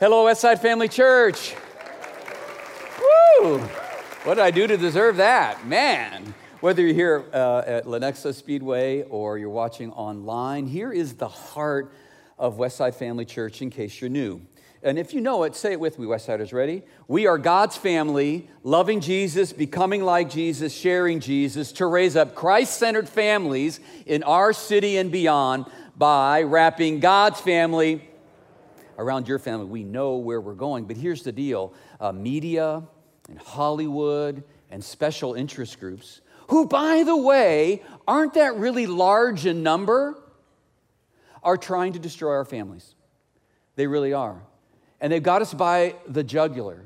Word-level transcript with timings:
Hello, 0.00 0.24
Westside 0.24 0.60
Family 0.60 0.88
Church. 0.88 1.54
Woo! 2.98 3.58
What 4.24 4.36
did 4.36 4.38
I 4.38 4.50
do 4.50 4.66
to 4.66 4.78
deserve 4.78 5.18
that? 5.18 5.66
Man. 5.66 6.32
Whether 6.60 6.80
you're 6.80 6.94
here 6.94 7.24
uh, 7.34 7.62
at 7.66 7.84
Lenexa 7.84 8.34
Speedway 8.34 9.02
or 9.02 9.36
you're 9.36 9.50
watching 9.50 9.92
online, 9.92 10.66
here 10.66 10.90
is 10.90 11.16
the 11.16 11.28
heart 11.28 11.92
of 12.38 12.56
Westside 12.56 12.94
Family 12.94 13.26
Church 13.26 13.60
in 13.60 13.68
case 13.68 14.00
you're 14.00 14.08
new. 14.08 14.40
And 14.82 14.98
if 14.98 15.12
you 15.12 15.20
know 15.20 15.42
it, 15.42 15.54
say 15.54 15.72
it 15.72 15.80
with 15.80 15.98
me, 15.98 16.06
Westsiders. 16.06 16.54
Ready? 16.54 16.82
We 17.06 17.26
are 17.26 17.36
God's 17.36 17.76
family, 17.76 18.48
loving 18.62 19.02
Jesus, 19.02 19.52
becoming 19.52 20.02
like 20.02 20.30
Jesus, 20.30 20.74
sharing 20.74 21.20
Jesus, 21.20 21.72
to 21.72 21.84
raise 21.84 22.16
up 22.16 22.34
Christ 22.34 22.78
centered 22.78 23.06
families 23.06 23.80
in 24.06 24.22
our 24.22 24.54
city 24.54 24.96
and 24.96 25.12
beyond 25.12 25.66
by 25.94 26.40
wrapping 26.40 27.00
God's 27.00 27.38
family 27.38 28.09
around 29.00 29.26
your 29.26 29.38
family. 29.38 29.66
We 29.66 29.84
know 29.84 30.16
where 30.16 30.40
we're 30.40 30.54
going, 30.54 30.84
but 30.84 30.96
here's 30.96 31.22
the 31.22 31.32
deal 31.32 31.74
uh, 32.00 32.12
media 32.12 32.82
and 33.28 33.38
Hollywood 33.38 34.44
and 34.70 34.82
special 34.82 35.34
interest 35.34 35.80
groups, 35.80 36.20
who, 36.48 36.66
by 36.66 37.02
the 37.04 37.16
way, 37.16 37.82
aren't 38.06 38.34
that 38.34 38.56
really 38.56 38.86
large 38.86 39.46
in 39.46 39.62
number, 39.62 40.16
are 41.42 41.56
trying 41.56 41.94
to 41.94 41.98
destroy 41.98 42.32
our 42.32 42.44
families. 42.44 42.94
They 43.76 43.86
really 43.86 44.12
are 44.12 44.42
and 45.00 45.12
they've 45.12 45.22
got 45.22 45.42
us 45.42 45.54
by 45.54 45.94
the 46.06 46.22
jugular. 46.22 46.84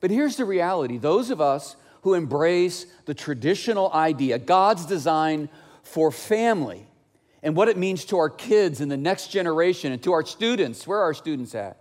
But 0.00 0.10
here's 0.10 0.36
the 0.36 0.44
reality 0.44 0.98
those 0.98 1.30
of 1.30 1.40
us 1.40 1.76
who 2.02 2.14
embrace 2.14 2.86
the 3.06 3.14
traditional 3.14 3.92
idea, 3.92 4.38
God's 4.38 4.86
design 4.86 5.48
for 5.82 6.12
family, 6.12 6.86
and 7.42 7.54
what 7.54 7.68
it 7.68 7.76
means 7.76 8.04
to 8.06 8.18
our 8.18 8.30
kids 8.30 8.80
and 8.80 8.90
the 8.90 8.96
next 8.96 9.28
generation 9.28 9.92
and 9.92 10.02
to 10.02 10.12
our 10.12 10.24
students. 10.24 10.86
Where 10.86 10.98
are 10.98 11.04
our 11.04 11.14
students 11.14 11.54
at? 11.54 11.78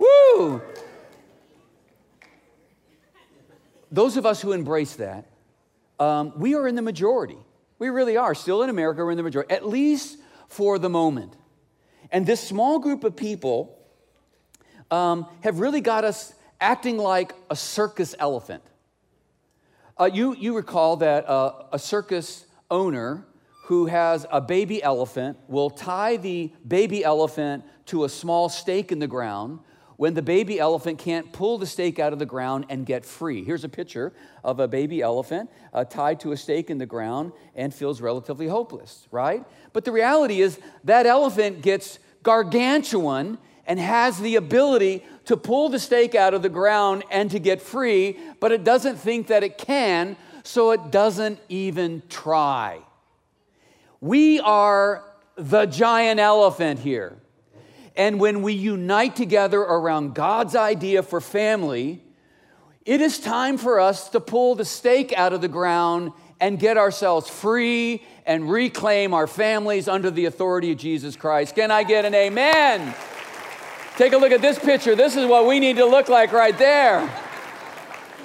Woo! 0.00 0.38
Woo! 0.38 0.62
Those 3.90 4.16
of 4.16 4.26
us 4.26 4.42
who 4.42 4.52
embrace 4.52 4.96
that, 4.96 5.26
um, 5.98 6.32
we 6.36 6.54
are 6.54 6.66
in 6.66 6.74
the 6.74 6.82
majority. 6.82 7.38
We 7.78 7.88
really 7.88 8.16
are. 8.16 8.34
Still 8.34 8.62
in 8.62 8.70
America, 8.70 9.04
we're 9.04 9.12
in 9.12 9.16
the 9.16 9.22
majority, 9.22 9.52
at 9.52 9.66
least 9.66 10.18
for 10.48 10.78
the 10.78 10.88
moment. 10.88 11.34
And 12.10 12.26
this 12.26 12.40
small 12.40 12.78
group 12.78 13.04
of 13.04 13.16
people 13.16 13.78
um, 14.90 15.26
have 15.42 15.60
really 15.60 15.80
got 15.80 16.04
us 16.04 16.34
acting 16.60 16.96
like 16.96 17.32
a 17.50 17.56
circus 17.56 18.14
elephant. 18.18 18.62
Uh, 19.98 20.10
you, 20.12 20.34
you 20.36 20.54
recall 20.54 20.96
that 20.96 21.28
uh, 21.28 21.64
a 21.72 21.78
circus 21.78 22.46
owner 22.70 23.26
who 23.66 23.86
has 23.86 24.24
a 24.30 24.40
baby 24.40 24.80
elephant 24.80 25.36
will 25.48 25.70
tie 25.70 26.16
the 26.16 26.52
baby 26.66 27.02
elephant 27.02 27.64
to 27.84 28.04
a 28.04 28.08
small 28.08 28.48
stake 28.48 28.92
in 28.92 29.00
the 29.00 29.08
ground 29.08 29.58
when 29.96 30.14
the 30.14 30.22
baby 30.22 30.60
elephant 30.60 31.00
can't 31.00 31.32
pull 31.32 31.58
the 31.58 31.66
stake 31.66 31.98
out 31.98 32.12
of 32.12 32.20
the 32.20 32.26
ground 32.26 32.64
and 32.68 32.86
get 32.86 33.04
free. 33.04 33.42
Here's 33.42 33.64
a 33.64 33.68
picture 33.68 34.12
of 34.44 34.60
a 34.60 34.68
baby 34.68 35.02
elephant 35.02 35.50
uh, 35.72 35.84
tied 35.84 36.20
to 36.20 36.30
a 36.30 36.36
stake 36.36 36.70
in 36.70 36.78
the 36.78 36.86
ground 36.86 37.32
and 37.56 37.74
feels 37.74 38.00
relatively 38.00 38.46
hopeless, 38.46 39.08
right? 39.10 39.44
But 39.72 39.84
the 39.84 39.90
reality 39.90 40.42
is 40.42 40.60
that 40.84 41.04
elephant 41.04 41.62
gets 41.62 41.98
gargantuan 42.22 43.36
and 43.66 43.80
has 43.80 44.20
the 44.20 44.36
ability 44.36 45.04
to 45.24 45.36
pull 45.36 45.70
the 45.70 45.80
stake 45.80 46.14
out 46.14 46.34
of 46.34 46.42
the 46.42 46.48
ground 46.48 47.02
and 47.10 47.32
to 47.32 47.40
get 47.40 47.60
free, 47.60 48.16
but 48.38 48.52
it 48.52 48.62
doesn't 48.62 48.96
think 48.96 49.26
that 49.26 49.42
it 49.42 49.58
can, 49.58 50.16
so 50.44 50.70
it 50.70 50.92
doesn't 50.92 51.40
even 51.48 52.04
try. 52.08 52.80
We 54.06 54.38
are 54.38 55.02
the 55.34 55.66
giant 55.66 56.20
elephant 56.20 56.78
here. 56.78 57.16
And 57.96 58.20
when 58.20 58.42
we 58.42 58.52
unite 58.52 59.16
together 59.16 59.58
around 59.60 60.14
God's 60.14 60.54
idea 60.54 61.02
for 61.02 61.20
family, 61.20 62.04
it 62.84 63.00
is 63.00 63.18
time 63.18 63.58
for 63.58 63.80
us 63.80 64.08
to 64.10 64.20
pull 64.20 64.54
the 64.54 64.64
stake 64.64 65.12
out 65.12 65.32
of 65.32 65.40
the 65.40 65.48
ground 65.48 66.12
and 66.38 66.56
get 66.56 66.76
ourselves 66.76 67.28
free 67.28 68.04
and 68.24 68.48
reclaim 68.48 69.12
our 69.12 69.26
families 69.26 69.88
under 69.88 70.12
the 70.12 70.26
authority 70.26 70.70
of 70.70 70.78
Jesus 70.78 71.16
Christ. 71.16 71.56
Can 71.56 71.72
I 71.72 71.82
get 71.82 72.04
an 72.04 72.14
amen? 72.14 72.94
Take 73.96 74.12
a 74.12 74.18
look 74.18 74.30
at 74.30 74.40
this 74.40 74.56
picture. 74.56 74.94
This 74.94 75.16
is 75.16 75.26
what 75.26 75.48
we 75.48 75.58
need 75.58 75.78
to 75.78 75.84
look 75.84 76.08
like 76.08 76.30
right 76.30 76.56
there. 76.56 77.12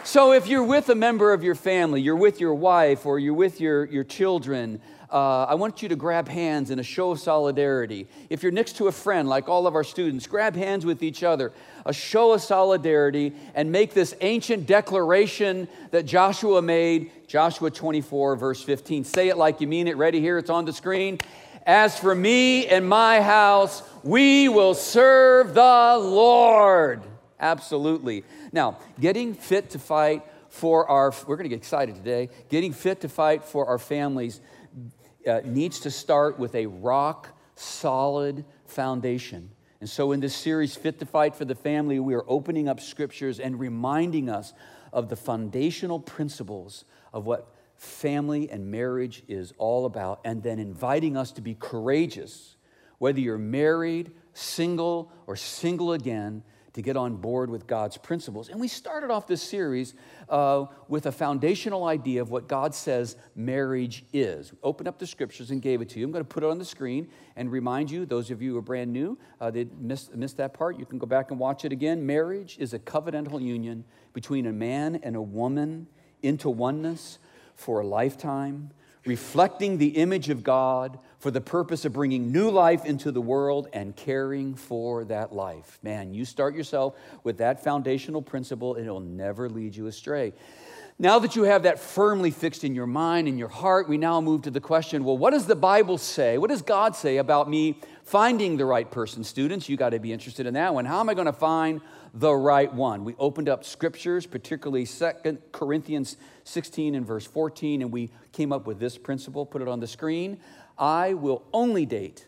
So, 0.04 0.34
if 0.34 0.48
you're 0.48 0.64
with 0.64 0.90
a 0.90 0.96
member 0.96 1.32
of 1.32 1.44
your 1.44 1.54
family, 1.54 2.02
you're 2.02 2.16
with 2.16 2.40
your 2.40 2.56
wife, 2.56 3.06
or 3.06 3.20
you're 3.20 3.36
with 3.36 3.62
your, 3.62 3.86
your 3.86 4.04
children, 4.04 4.82
uh, 5.12 5.46
I 5.50 5.56
want 5.56 5.82
you 5.82 5.90
to 5.90 5.96
grab 5.96 6.30
hands 6.30 6.72
in 6.72 6.80
a 6.80 6.84
show 6.84 7.12
of 7.12 7.20
solidarity. 7.20 8.08
If 8.30 8.44
you're 8.44 8.52
next 8.52 8.78
to 8.78 8.88
a 8.88 8.92
friend, 8.94 9.28
like 9.28 9.50
all 9.50 9.68
of 9.68 9.76
our 9.76 9.84
students, 9.84 10.26
grab 10.26 10.56
hands 10.56 10.86
with 10.86 11.04
each 11.04 11.22
other, 11.22 11.52
a 11.86 11.92
show 11.92 12.32
of 12.32 12.42
solidarity, 12.42 13.34
and 13.54 13.72
make 13.72 13.94
this 13.94 14.16
ancient 14.22 14.66
declaration 14.68 15.68
that 15.92 16.06
Joshua 16.06 16.62
made, 16.62 17.12
Joshua 17.28 17.70
24, 17.70 18.38
verse 18.38 18.64
15. 18.64 19.04
Say 19.04 19.28
it 19.28 19.38
like 19.38 19.60
you 19.60 19.68
mean 19.68 19.88
it. 19.88 19.98
Ready 19.98 20.22
here? 20.22 20.38
It's 20.38 20.50
on 20.50 20.64
the 20.64 20.74
screen. 20.74 21.20
As 21.66 22.00
for 22.00 22.16
me 22.16 22.68
and 22.68 22.88
my 22.88 23.22
house, 23.22 23.84
we 24.04 24.48
will 24.48 24.74
serve 24.74 25.54
the 25.54 25.98
Lord. 26.00 27.04
Absolutely. 27.38 28.24
Now, 28.54 28.78
getting 29.00 29.34
fit 29.34 29.72
to 29.72 29.80
fight 29.80 30.24
for 30.48 30.88
our, 30.90 31.14
we're 31.28 31.36
going 31.38 31.46
to 31.46 31.50
get 31.50 31.58
excited 31.58 31.96
today. 31.96 32.30
Getting 32.50 32.74
fit 32.74 33.02
to 33.02 33.10
fight 33.10 33.44
for 33.44 33.68
our 33.68 33.78
families 33.78 34.40
uh, 35.28 35.42
needs 35.44 35.82
to 35.82 35.92
start 35.92 36.40
with 36.40 36.56
a 36.56 36.66
rock 36.66 37.30
solid 37.56 38.46
foundation. 38.66 39.52
And 39.80 39.90
so, 39.90 40.12
in 40.12 40.20
this 40.20 40.36
series, 40.36 40.76
Fit 40.76 41.00
to 41.00 41.06
Fight 41.06 41.36
for 41.36 41.46
the 41.46 41.56
Family, 41.56 42.00
we 42.00 42.14
are 42.14 42.24
opening 42.28 42.68
up 42.70 42.80
scriptures 42.80 43.40
and 43.40 43.60
reminding 43.60 44.30
us 44.30 44.54
of 44.94 45.10
the 45.10 45.16
foundational 45.16 46.00
principles 46.00 46.86
of 47.14 47.26
what 47.26 47.54
family 47.78 48.50
and 48.50 48.70
marriage 48.70 49.24
is 49.28 49.54
all 49.58 49.86
about, 49.86 50.22
and 50.24 50.44
then 50.44 50.60
inviting 50.60 51.18
us 51.18 51.32
to 51.32 51.42
be 51.42 51.56
courageous, 51.56 52.56
whether 53.00 53.20
you're 53.20 53.40
married, 53.40 54.12
single, 54.34 55.12
or 55.26 55.36
single 55.36 55.94
again, 55.94 56.44
to 56.74 56.82
get 56.82 56.96
on 56.96 57.16
board 57.16 57.50
with 57.50 57.68
God's 57.68 57.98
principles. 57.98 58.50
And 58.50 58.60
we 58.60 58.68
started 58.68 59.12
off 59.12 59.28
this 59.28 59.42
series 59.42 59.94
uh, 60.30 60.66
with 60.88 61.06
a 61.06 61.12
foundational 61.12 61.86
idea 61.86 62.22
of 62.22 62.32
what 62.32 62.48
God 62.48 62.74
says 62.74 63.18
marriage 63.36 64.06
is. 64.14 64.54
We 64.54 64.60
opened 64.64 64.88
up 64.88 64.98
the 64.98 65.08
scriptures 65.08 65.52
and 65.52 65.62
gave 65.62 65.82
it 65.82 65.90
to 65.90 66.00
you. 66.00 66.06
I'm 66.06 66.12
going 66.12 66.24
to 66.24 66.30
put 66.30 66.44
it 66.44 66.50
on 66.50 66.58
the 66.58 66.66
screen 66.66 67.10
and 67.36 67.52
remind 67.52 67.92
you, 67.92 68.06
those 68.06 68.32
of 68.32 68.42
you 68.42 68.54
who 68.54 68.58
are 68.58 68.62
brand 68.62 68.94
new, 68.94 69.18
uh, 69.42 69.52
missed, 69.80 70.16
missed 70.16 70.38
that 70.38 70.54
part, 70.54 70.80
you 70.80 70.86
can 70.86 70.98
go 70.98 71.06
back 71.06 71.32
and 71.32 71.40
watch 71.40 71.66
it 71.66 71.72
again. 71.72 72.06
Marriage 72.06 72.58
is 72.60 72.74
a 72.74 72.80
covenantal 72.80 73.42
union 73.42 73.84
between 74.14 74.46
a 74.46 74.54
man 74.54 75.00
and 75.04 75.16
a 75.16 75.22
woman 75.22 75.88
into 76.22 76.50
oneness 76.50 77.20
for 77.56 77.82
a 77.82 77.86
lifetime, 77.86 78.72
reflecting 79.06 79.78
the 79.78 79.90
image 79.90 80.30
of 80.30 80.44
God 80.44 81.00
for 81.22 81.30
the 81.30 81.40
purpose 81.40 81.86
of 81.86 81.94
bringing 81.94 82.32
new 82.32 82.50
life 82.50 82.84
into 82.84 83.12
the 83.12 83.22
world 83.22 83.68
and 83.74 83.96
caring 83.96 84.56
for 84.56 85.06
that 85.06 85.32
life. 85.32 85.78
Man, 85.84 86.16
you 86.16 86.26
start 86.26 86.56
yourself 86.56 86.96
with 87.24 87.38
that 87.38 87.64
foundational 87.64 88.24
principle, 88.24 88.74
and 88.74 88.86
it'll 88.86 89.00
never 89.00 89.48
lead 89.48 89.76
you 89.76 89.86
astray. 89.86 90.34
Now 90.98 91.20
that 91.20 91.36
you 91.36 91.44
have 91.44 91.64
that 91.64 91.80
firmly 91.80 92.32
fixed 92.32 92.64
in 92.64 92.74
your 92.74 92.88
mind 92.88 93.28
and 93.28 93.38
your 93.38 93.50
heart, 93.50 93.88
we 93.88 93.98
now 93.98 94.20
move 94.20 94.42
to 94.44 94.52
the 94.52 94.60
question 94.60 95.04
well, 95.04 95.18
what 95.18 95.30
does 95.32 95.46
the 95.46 95.56
Bible 95.56 96.00
say? 96.00 96.40
What 96.40 96.50
does 96.50 96.64
God 96.64 96.96
say 96.96 97.18
about 97.18 97.48
me 97.48 97.80
finding 98.04 98.58
the 98.58 98.66
right 98.66 98.90
person? 98.90 99.24
Students, 99.24 99.70
you 99.70 99.78
got 99.78 99.90
to 99.90 100.00
be 100.00 100.12
interested 100.12 100.48
in 100.48 100.56
that 100.56 100.74
one. 100.74 100.86
How 100.86 101.00
am 101.00 101.10
I 101.10 101.14
going 101.14 101.28
to 101.28 101.34
find 101.34 101.82
the 102.16 102.34
right 102.34 102.72
one? 102.74 103.04
We 103.04 103.16
opened 103.20 103.48
up 103.48 103.64
scriptures, 103.64 104.26
particularly 104.26 104.86
Second 104.86 105.40
Corinthians 105.52 106.18
16 106.46 106.96
and 106.96 107.06
verse 107.06 107.26
14, 107.28 107.82
and 107.84 107.92
we 107.92 108.10
came 108.32 108.52
up 108.52 108.68
with 108.68 108.80
this 108.80 108.98
principle, 108.98 109.46
put 109.46 109.62
it 109.62 109.68
on 109.68 109.80
the 109.80 109.88
screen. 109.88 110.40
I 110.82 111.14
will 111.14 111.44
only 111.54 111.86
date 111.86 112.26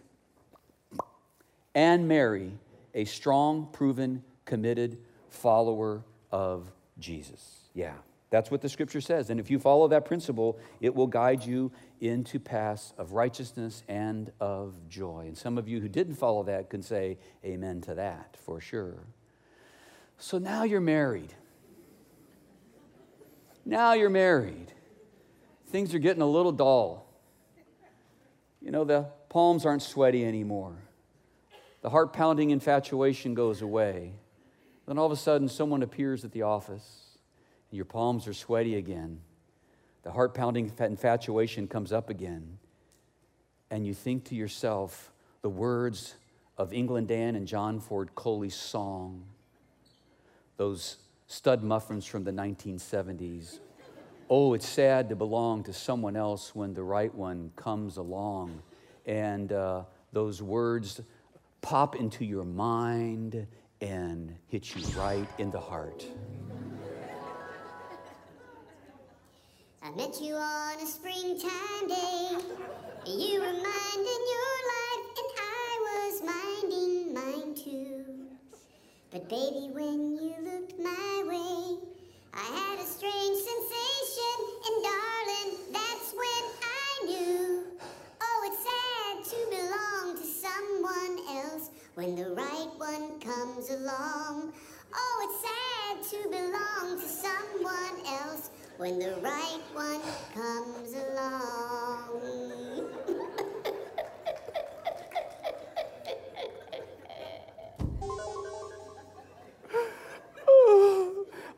and 1.74 2.08
marry 2.08 2.54
a 2.94 3.06
strong, 3.06 3.68
proven, 3.74 4.24
committed 4.46 5.00
follower 5.30 6.04
of 6.32 6.72
Jesus. 7.00 7.62
Yeah, 7.74 7.96
that's 8.30 8.52
what 8.52 8.62
the 8.62 8.70
scripture 8.70 9.02
says. 9.02 9.32
And 9.32 9.40
if 9.40 9.50
you 9.50 9.58
follow 9.58 9.88
that 9.88 10.06
principle, 10.06 10.60
it 10.82 10.94
will 10.94 11.08
guide 11.08 11.44
you 11.44 11.72
into 12.00 12.40
paths 12.40 12.94
of 13.00 13.14
righteousness 13.14 13.84
and 13.88 14.32
of 14.40 14.76
joy. 14.88 15.26
And 15.28 15.36
some 15.38 15.58
of 15.58 15.68
you 15.68 15.82
who 15.82 15.90
didn't 15.90 16.16
follow 16.16 16.44
that 16.44 16.70
can 16.70 16.84
say 16.84 17.18
amen 17.44 17.82
to 17.82 17.96
that 17.96 18.38
for 18.46 18.62
sure. 18.62 19.00
So 20.20 20.38
now 20.38 20.64
you're 20.64 20.80
married. 20.80 21.34
Now 23.66 23.94
you're 23.94 24.12
married. 24.12 24.72
Things 25.70 25.96
are 25.96 26.00
getting 26.00 26.22
a 26.22 26.28
little 26.30 26.52
dull. 26.52 27.08
You 28.64 28.72
know, 28.72 28.84
the 28.84 29.08
palms 29.30 29.66
aren't 29.66 29.82
sweaty 29.82 30.26
anymore. 30.26 30.76
The 31.82 31.90
heart 31.90 32.14
pounding 32.14 32.52
infatuation 32.52 33.34
goes 33.34 33.62
away. 33.62 34.14
Then 34.88 34.98
all 34.98 35.06
of 35.06 35.12
a 35.12 35.18
sudden, 35.18 35.50
someone 35.50 35.84
appears 35.84 36.24
at 36.24 36.32
the 36.32 36.44
office, 36.44 37.18
and 37.70 37.76
your 37.76 37.86
palms 37.86 38.28
are 38.28 38.34
sweaty 38.34 38.76
again. 38.76 39.20
The 40.04 40.12
heart 40.12 40.34
pounding 40.34 40.72
infatuation 40.80 41.68
comes 41.68 41.92
up 41.92 42.10
again. 42.10 42.58
And 43.70 43.86
you 43.86 43.94
think 43.94 44.26
to 44.26 44.36
yourself 44.36 45.12
the 45.42 45.50
words 45.50 46.16
of 46.58 46.72
England 46.72 47.10
Dan 47.10 47.36
and 47.36 47.48
John 47.48 47.80
Ford 47.80 48.16
Coley's 48.16 48.56
song 48.56 49.26
those 50.58 50.98
stud 51.28 51.64
muffins 51.64 52.06
from 52.06 52.24
the 52.24 52.32
1970s. 52.32 53.60
Oh, 54.30 54.54
it's 54.54 54.68
sad 54.68 55.10
to 55.10 55.16
belong 55.16 55.64
to 55.64 55.74
someone 55.74 56.16
else 56.16 56.56
when 56.56 56.74
the 56.74 56.84
right 56.84 57.14
one 57.14 57.52
comes 57.56 57.98
along. 57.98 58.64
And 59.06 59.52
uh, 59.52 59.84
those 60.14 60.42
words 60.42 61.02
pop 61.62 61.98
into 61.98 62.24
your 62.24 62.46
mind 62.46 63.48
and 63.82 64.34
hit 64.48 64.76
you 64.76 64.86
right 64.98 65.28
in 65.38 65.52
the 65.52 65.60
heart. 65.60 66.06
I 69.84 69.92
met 69.92 70.22
you 70.22 70.36
on 70.36 70.80
a 70.80 70.88
springtime 70.88 71.88
day. 71.90 72.38
You 73.06 73.42
were 73.42 73.48
minding 73.48 74.24
your 74.34 74.54
life, 74.72 75.06
and 75.18 75.30
I 75.38 75.80
was 75.84 76.24
minding 76.24 77.14
mine 77.14 77.56
too. 77.56 78.06
But 79.12 79.28
baby, 79.28 79.70
when 79.74 80.16
you 80.16 80.34
looked 80.42 80.80
my 80.80 81.24
way, 81.28 81.93
I 82.36 82.42
had 82.42 82.80
a 82.80 82.86
strange 82.86 83.38
sensation, 83.38 84.38
and 84.66 84.84
darling, 84.84 85.58
that's 85.72 86.14
when 86.14 86.44
I 86.64 87.06
knew. 87.06 87.64
Oh, 88.22 88.40
it's 88.48 88.64
sad 88.66 89.24
to 89.34 89.40
belong 89.52 90.18
to 90.18 90.26
someone 90.26 91.20
else 91.38 91.70
when 91.94 92.16
the 92.16 92.32
right 92.34 92.72
one 92.78 93.20
comes 93.20 93.70
along. 93.70 94.52
Oh, 94.96 95.16
it's 95.26 95.42
sad 95.46 96.22
to 96.22 96.30
belong 96.30 97.00
to 97.00 97.08
someone 97.08 98.06
else 98.08 98.50
when 98.78 98.98
the 98.98 99.16
right 99.22 99.62
one 99.76 100.02
comes 100.34 100.96
along. 100.96 102.93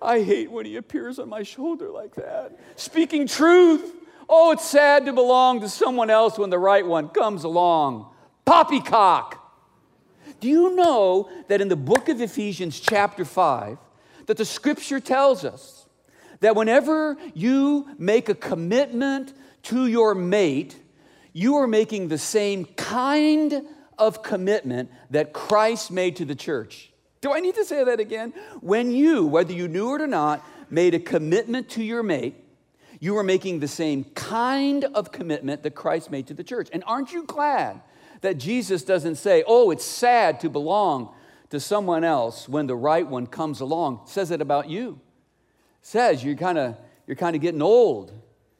I 0.05 0.23
hate 0.23 0.51
when 0.51 0.65
he 0.65 0.75
appears 0.75 1.19
on 1.19 1.29
my 1.29 1.43
shoulder 1.43 1.89
like 1.89 2.15
that, 2.15 2.57
speaking 2.75 3.27
truth. 3.27 3.93
Oh, 4.29 4.51
it's 4.51 4.65
sad 4.65 5.05
to 5.05 5.13
belong 5.13 5.61
to 5.61 5.69
someone 5.69 6.09
else 6.09 6.37
when 6.37 6.49
the 6.49 6.59
right 6.59 6.85
one 6.85 7.09
comes 7.09 7.43
along. 7.43 8.11
Poppycock. 8.45 9.41
Do 10.39 10.47
you 10.47 10.75
know 10.75 11.29
that 11.47 11.61
in 11.61 11.69
the 11.69 11.75
book 11.75 12.09
of 12.09 12.21
Ephesians, 12.21 12.79
chapter 12.79 13.25
5, 13.25 13.77
that 14.27 14.37
the 14.37 14.45
scripture 14.45 14.99
tells 14.99 15.43
us 15.43 15.87
that 16.39 16.55
whenever 16.55 17.17
you 17.33 17.87
make 17.97 18.29
a 18.29 18.35
commitment 18.35 19.33
to 19.63 19.87
your 19.87 20.13
mate, 20.13 20.75
you 21.33 21.55
are 21.55 21.67
making 21.67 22.07
the 22.07 22.17
same 22.17 22.65
kind 22.65 23.65
of 23.97 24.23
commitment 24.23 24.91
that 25.09 25.33
Christ 25.33 25.91
made 25.91 26.15
to 26.17 26.25
the 26.25 26.35
church. 26.35 26.91
Do 27.21 27.33
I 27.33 27.39
need 27.39 27.55
to 27.55 27.65
say 27.65 27.83
that 27.83 27.99
again? 27.99 28.33
When 28.61 28.91
you, 28.91 29.25
whether 29.25 29.53
you 29.53 29.67
knew 29.67 29.95
it 29.95 30.01
or 30.01 30.07
not, 30.07 30.45
made 30.69 30.93
a 30.93 30.99
commitment 30.99 31.69
to 31.69 31.83
your 31.83 32.03
mate, 32.03 32.35
you 32.99 33.13
were 33.13 33.23
making 33.23 33.59
the 33.59 33.67
same 33.67 34.03
kind 34.15 34.83
of 34.85 35.11
commitment 35.11 35.63
that 35.63 35.75
Christ 35.75 36.11
made 36.11 36.27
to 36.27 36.33
the 36.33 36.43
church. 36.43 36.69
And 36.71 36.83
aren't 36.87 37.11
you 37.11 37.23
glad 37.23 37.81
that 38.21 38.37
Jesus 38.37 38.83
doesn't 38.83 39.15
say, 39.15 39.43
oh, 39.47 39.71
it's 39.71 39.85
sad 39.85 40.39
to 40.41 40.49
belong 40.49 41.13
to 41.49 41.59
someone 41.59 42.03
else 42.03 42.49
when 42.49 42.67
the 42.67 42.75
right 42.75 43.07
one 43.07 43.27
comes 43.27 43.59
along? 43.59 44.01
says 44.05 44.31
it 44.31 44.41
about 44.41 44.69
you. 44.69 44.99
says 45.81 46.23
you're 46.23 46.35
kind 46.35 46.57
of 46.57 46.77
you're 47.07 47.15
kind 47.15 47.35
of 47.35 47.41
getting 47.41 47.61
old. 47.61 48.11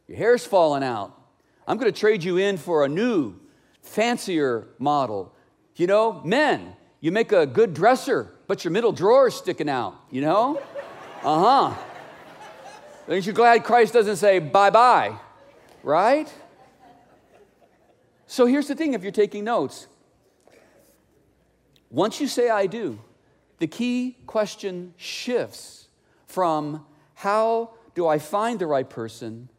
Your 0.08 0.18
hair's 0.18 0.46
falling 0.46 0.84
out. 0.84 1.20
I'm 1.68 1.78
going 1.78 1.92
to 1.92 2.00
trade 2.00 2.24
you 2.24 2.38
in 2.38 2.58
for 2.58 2.86
a 2.86 2.88
new, 2.88 3.36
fancier 3.82 4.68
model. 4.78 5.34
You 5.76 5.88
know, 5.88 6.22
men, 6.24 6.76
you 7.00 7.12
make 7.12 7.32
a 7.32 7.48
good 7.48 7.74
dresser 7.74 8.35
but 8.48 8.64
your 8.64 8.72
middle 8.72 8.92
drawer 8.92 9.28
is 9.28 9.36
sticking 9.36 9.70
out, 9.70 9.96
you 10.12 10.22
know? 10.22 10.62
Uh 11.24 11.70
huh. 11.72 11.82
Aren't 13.08 13.26
you 13.26 13.34
glad 13.34 13.64
Christ 13.64 13.94
doesn't 13.94 14.18
say 14.18 14.40
bye 14.40 14.70
bye, 14.70 15.18
right? 15.84 16.32
So 18.28 18.46
here's 18.46 18.68
the 18.68 18.76
thing 18.76 18.94
if 18.94 19.04
you're 19.04 19.12
taking 19.12 19.44
notes. 19.44 19.88
Once 21.90 22.20
you 22.20 22.28
say 22.28 22.50
I 22.50 22.66
do, 22.66 23.00
the 23.60 23.68
key 23.68 24.18
question 24.26 24.94
shifts 24.98 25.88
from 26.26 26.86
how 27.14 27.72
do 27.94 28.08
I 28.08 28.20
find 28.20 28.60
the 28.60 28.68
right 28.68 28.90
person 28.90 29.50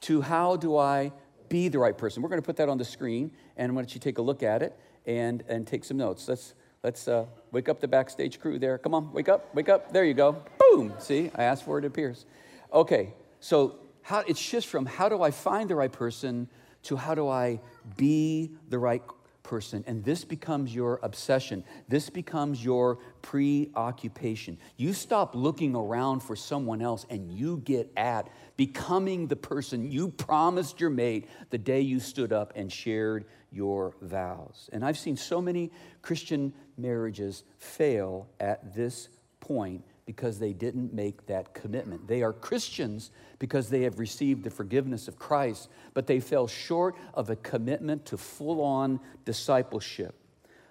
to 0.00 0.20
how 0.20 0.56
do 0.56 0.76
I 0.76 1.12
be 1.48 1.68
the 1.68 1.78
right 1.78 1.96
person. 1.96 2.22
We're 2.22 2.30
going 2.30 2.40
to 2.40 2.46
put 2.46 2.56
that 2.56 2.68
on 2.68 2.78
the 2.78 2.84
screen, 2.84 3.30
and 3.56 3.74
why 3.74 3.82
don't 3.82 3.94
you 3.94 4.00
take 4.00 4.18
a 4.18 4.22
look 4.22 4.42
at 4.42 4.62
it 4.62 4.76
and, 5.06 5.44
and 5.48 5.66
take 5.66 5.84
some 5.84 5.96
notes. 5.96 6.26
Let's 6.26 6.54
Let's 6.84 7.08
uh, 7.08 7.24
wake 7.50 7.70
up 7.70 7.80
the 7.80 7.88
backstage 7.88 8.38
crew 8.38 8.58
there. 8.58 8.76
Come 8.76 8.92
on, 8.92 9.10
wake 9.14 9.30
up, 9.30 9.54
wake 9.54 9.70
up. 9.70 9.90
There 9.90 10.04
you 10.04 10.12
go. 10.12 10.44
Boom. 10.60 10.92
See, 10.98 11.30
I 11.34 11.44
asked 11.44 11.64
for 11.64 11.78
it, 11.78 11.84
it 11.84 11.88
appears. 11.88 12.26
Okay, 12.74 13.14
so 13.40 13.76
how, 14.02 14.20
it 14.20 14.36
shifts 14.36 14.68
from 14.68 14.84
how 14.84 15.08
do 15.08 15.22
I 15.22 15.30
find 15.30 15.70
the 15.70 15.76
right 15.76 15.90
person 15.90 16.46
to 16.82 16.96
how 16.96 17.14
do 17.14 17.26
I 17.26 17.60
be 17.96 18.50
the 18.68 18.78
right 18.78 19.02
person. 19.42 19.82
And 19.86 20.04
this 20.04 20.24
becomes 20.24 20.74
your 20.74 21.00
obsession. 21.02 21.64
This 21.88 22.10
becomes 22.10 22.62
your 22.62 22.96
preoccupation. 23.22 24.58
You 24.76 24.92
stop 24.92 25.34
looking 25.34 25.74
around 25.74 26.20
for 26.20 26.36
someone 26.36 26.82
else 26.82 27.06
and 27.08 27.32
you 27.32 27.62
get 27.64 27.90
at 27.96 28.28
becoming 28.58 29.26
the 29.26 29.36
person 29.36 29.90
you 29.90 30.08
promised 30.08 30.80
your 30.80 30.90
mate 30.90 31.28
the 31.48 31.58
day 31.58 31.80
you 31.80 31.98
stood 31.98 32.32
up 32.32 32.52
and 32.56 32.70
shared 32.70 33.24
your 33.54 33.94
vows. 34.02 34.68
And 34.72 34.84
I've 34.84 34.98
seen 34.98 35.16
so 35.16 35.40
many 35.40 35.70
Christian 36.02 36.52
marriages 36.76 37.44
fail 37.58 38.28
at 38.40 38.74
this 38.74 39.08
point 39.40 39.84
because 40.06 40.38
they 40.38 40.52
didn't 40.52 40.92
make 40.92 41.26
that 41.26 41.54
commitment. 41.54 42.06
They 42.06 42.22
are 42.22 42.32
Christians 42.32 43.10
because 43.38 43.70
they 43.70 43.82
have 43.82 43.98
received 43.98 44.44
the 44.44 44.50
forgiveness 44.50 45.08
of 45.08 45.18
Christ, 45.18 45.70
but 45.94 46.06
they 46.06 46.20
fell 46.20 46.46
short 46.46 46.94
of 47.14 47.30
a 47.30 47.36
commitment 47.36 48.04
to 48.06 48.18
full 48.18 48.60
on 48.60 49.00
discipleship, 49.24 50.14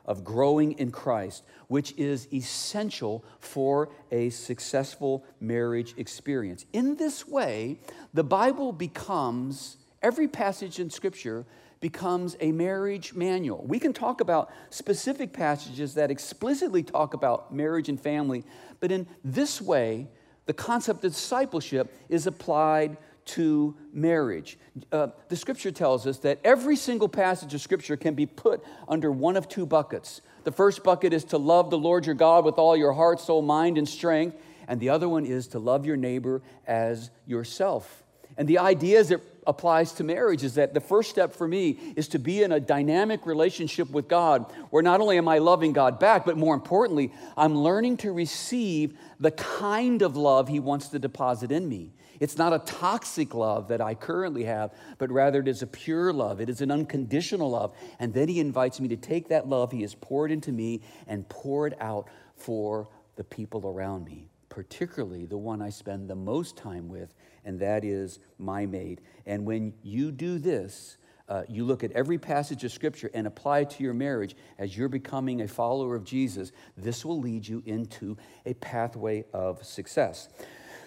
of 0.06 0.24
growing 0.24 0.74
in 0.74 0.92
Christ, 0.92 1.44
which 1.68 1.94
is 1.98 2.28
essential 2.32 3.24
for 3.40 3.90
a 4.12 4.30
successful 4.30 5.24
marriage 5.40 5.96
experience. 5.98 6.66
In 6.74 6.98
this 6.98 7.28
way, 7.28 7.80
the 8.14 8.24
Bible 8.24 8.72
becomes, 8.72 9.78
every 10.02 10.28
passage 10.28 10.80
in 10.80 10.92
Scripture 10.92 11.46
becomes 11.84 12.38
a 12.40 12.54
marriage 12.54 13.14
manual. 13.14 13.62
We 13.68 13.78
can 13.78 13.92
talk 13.92 14.22
about 14.22 14.50
specific 14.70 15.34
passages 15.34 15.96
that 15.96 16.10
explicitly 16.10 16.82
talk 16.82 17.14
about 17.14 17.54
marriage 17.54 17.90
and 17.90 18.00
family, 18.00 18.46
but 18.80 18.90
in 18.90 19.06
this 19.26 19.62
way, 19.62 20.08
the 20.46 20.54
concept 20.54 21.04
of 21.04 21.12
discipleship 21.12 21.94
is 22.08 22.26
applied 22.26 22.96
to 23.26 23.76
marriage. 23.92 24.58
Uh, 24.94 25.08
the 25.28 25.36
scripture 25.36 25.72
tells 25.72 26.08
us 26.08 26.20
that 26.20 26.40
every 26.46 26.78
single 26.78 27.10
passage 27.10 27.54
of 27.54 27.60
scripture 27.60 27.98
can 27.98 28.14
be 28.14 28.26
put 28.26 28.64
under 28.88 29.12
one 29.12 29.36
of 29.36 29.50
two 29.50 29.66
buckets. 29.66 30.22
The 30.46 30.54
first 30.54 30.86
bucket 30.86 31.12
is 31.12 31.26
to 31.26 31.38
love 31.38 31.70
the 31.70 31.78
Lord 31.78 32.06
your 32.06 32.16
God 32.16 32.46
with 32.46 32.58
all 32.58 32.78
your 32.78 32.94
heart, 32.94 33.20
soul, 33.20 33.42
mind, 33.42 33.78
and 33.78 33.90
strength, 33.90 34.38
and 34.70 34.80
the 34.80 34.88
other 34.88 35.10
one 35.10 35.26
is 35.26 35.48
to 35.50 35.60
love 35.60 35.86
your 35.86 35.98
neighbor 35.98 36.42
as 36.66 37.12
yourself. 37.28 38.04
And 38.38 38.48
the 38.48 38.60
idea 38.60 39.00
is 39.00 39.10
that 39.10 39.20
applies 39.48 39.92
to 39.94 40.04
marriage 40.04 40.44
is 40.44 40.56
that 40.56 40.74
the 40.74 40.82
first 40.82 41.10
step 41.10 41.34
for 41.34 41.48
me 41.48 41.94
is 41.96 42.08
to 42.10 42.20
be 42.20 42.44
in 42.44 42.52
a 42.52 42.60
dynamic 42.60 43.26
relationship 43.26 43.90
with 43.90 44.08
God 44.08 44.52
where 44.70 44.84
not 44.84 45.02
only 45.02 45.18
am 45.18 45.28
I 45.28 45.40
loving 45.40 45.74
God 45.74 46.00
back, 46.00 46.26
but 46.26 46.38
more 46.38 46.56
importantly, 46.56 47.12
I'm 47.38 47.58
learning 47.58 47.98
to 47.98 48.12
receive 48.12 48.98
the 49.20 49.32
kind 49.32 50.02
of 50.02 50.16
love 50.16 50.48
He 50.48 50.60
wants 50.60 50.90
to 50.90 51.00
deposit 51.00 51.52
in 51.52 51.68
me. 51.68 51.94
It's 52.20 52.38
not 52.38 52.54
a 52.54 52.60
toxic 52.60 53.34
love 53.34 53.68
that 53.68 53.82
I 53.82 53.96
currently 53.96 54.46
have, 54.46 54.74
but 54.98 55.12
rather 55.12 55.42
it 55.42 55.48
is 55.48 55.62
a 55.62 55.68
pure 55.68 56.14
love. 56.14 56.40
It 56.40 56.50
is 56.50 56.62
an 56.62 56.72
unconditional 56.72 57.50
love. 57.50 57.76
And 58.00 58.14
then 58.14 58.30
He 58.30 58.40
invites 58.40 58.80
me 58.80 58.88
to 58.90 58.98
take 58.98 59.30
that 59.30 59.48
love 59.48 59.72
He 59.72 59.82
has 59.82 59.96
poured 59.96 60.32
into 60.32 60.52
me 60.52 60.82
and 61.08 61.28
pour 61.28 61.68
it 61.68 61.76
out 61.82 62.08
for 62.36 62.88
the 63.16 63.24
people 63.24 63.68
around 63.68 64.06
me, 64.06 64.30
particularly 64.50 65.26
the 65.26 65.38
one 65.38 65.62
I 65.62 65.70
spend 65.70 66.10
the 66.10 66.16
most 66.16 66.56
time 66.56 66.88
with 66.88 67.14
and 67.46 67.60
that 67.60 67.84
is 67.84 68.20
my 68.38 68.66
maid. 68.66 69.02
And 69.26 69.46
when 69.46 69.74
you 69.84 70.12
do 70.12 70.38
this, 70.38 70.98
uh, 71.30 71.44
you 71.48 71.64
look 71.64 71.84
at 71.84 71.92
every 71.94 72.18
passage 72.18 72.64
of 72.64 72.72
Scripture 72.72 73.10
and 73.14 73.26
apply 73.26 73.60
it 73.60 73.70
to 73.72 73.84
your 73.84 73.94
marriage 73.94 74.36
as 74.60 74.78
you're 74.78 74.90
becoming 74.90 75.42
a 75.42 75.48
follower 75.48 75.96
of 75.96 76.04
Jesus, 76.04 76.52
this 76.78 77.06
will 77.06 77.20
lead 77.20 77.48
you 77.48 77.64
into 77.66 78.18
a 78.46 78.54
pathway 78.56 79.26
of 79.34 79.64
success. 79.64 80.28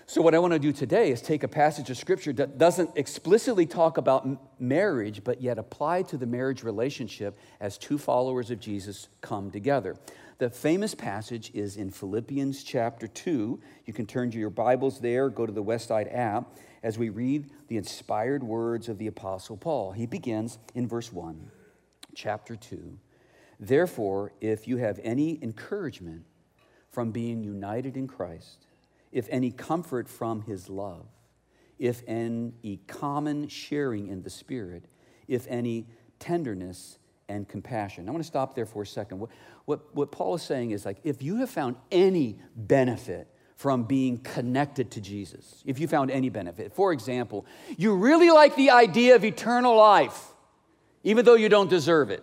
So, 0.08 0.22
what 0.22 0.36
I 0.36 0.38
want 0.38 0.52
to 0.52 0.60
do 0.60 0.72
today 0.72 1.10
is 1.10 1.20
take 1.20 1.42
a 1.42 1.48
passage 1.48 1.90
of 1.90 1.96
Scripture 1.96 2.32
that 2.34 2.58
doesn't 2.58 2.90
explicitly 2.94 3.66
talk 3.66 3.98
about 3.98 4.60
marriage, 4.60 5.25
but 5.25 5.40
yet 5.40 5.58
apply 5.58 6.02
to 6.02 6.16
the 6.16 6.26
marriage 6.26 6.62
relationship 6.62 7.36
as 7.58 7.76
two 7.76 7.98
followers 7.98 8.52
of 8.52 8.60
Jesus 8.60 9.08
come 9.20 9.50
together. 9.50 9.96
The 10.38 10.50
famous 10.50 10.95
passage 10.95 11.50
is 11.55 11.78
in 11.78 11.90
Philippians 11.90 12.62
chapter 12.62 13.07
2. 13.07 13.59
You 13.87 13.93
can 13.95 14.05
turn 14.05 14.31
to 14.33 14.38
your 14.38 14.50
Bibles 14.50 15.00
there, 15.00 15.31
go 15.31 15.47
to 15.47 15.52
the 15.52 15.64
Westside 15.64 16.14
app 16.14 16.59
as 16.83 16.99
we 16.99 17.09
read 17.09 17.49
the 17.69 17.78
inspired 17.78 18.43
words 18.43 18.90
of 18.90 18.99
the 18.99 19.07
Apostle 19.07 19.57
Paul. 19.57 19.93
He 19.93 20.05
begins 20.05 20.59
in 20.75 20.87
verse 20.87 21.11
1, 21.11 21.50
chapter 22.14 22.55
2. 22.55 22.99
Therefore, 23.59 24.33
if 24.43 24.69
you 24.69 24.76
have 24.76 25.00
any 25.02 25.43
encouragement 25.43 26.26
from 26.90 27.12
being 27.12 27.43
united 27.43 27.97
in 27.97 28.07
Christ, 28.07 28.66
if 29.12 29.26
any 29.31 29.50
comfort 29.50 30.07
from 30.07 30.43
his 30.43 30.69
love, 30.69 31.07
if 31.78 32.02
any 32.07 32.81
common 32.87 33.49
sharing 33.49 34.09
in 34.09 34.23
the 34.23 34.28
Spirit, 34.28 34.85
if 35.28 35.47
any 35.49 35.87
tenderness 36.19 36.99
and 37.28 37.49
compassion. 37.49 38.09
I 38.09 38.12
want 38.12 38.23
to 38.23 38.26
stop 38.26 38.54
there 38.54 38.66
for 38.66 38.83
a 38.83 38.87
second. 38.87 39.18
What, 39.18 39.30
what, 39.64 39.95
what 39.95 40.12
Paul 40.12 40.35
is 40.35 40.42
saying 40.42 40.71
is 40.71 40.85
like, 40.85 40.99
if 41.04 41.23
you 41.23 41.37
have 41.37 41.50
found 41.50 41.76
any 41.90 42.38
benefit 42.54 43.28
from 43.56 43.85
being 43.85 44.18
connected 44.18 44.90
to 44.92 45.00
Jesus, 45.00 45.62
if 45.64 45.78
you 45.78 45.88
found 45.88 46.11
any 46.11 46.28
benefit, 46.28 46.73
for 46.75 46.92
example, 46.92 47.47
you 47.76 47.95
really 47.95 48.30
like 48.30 48.54
the 48.56 48.71
idea 48.71 49.16
of 49.16 49.25
eternal 49.25 49.76
life, 49.76 50.33
even 51.04 51.25
though 51.25 51.35
you 51.35 51.49
don't 51.49 51.71
deserve 51.71 52.11
it. 52.11 52.23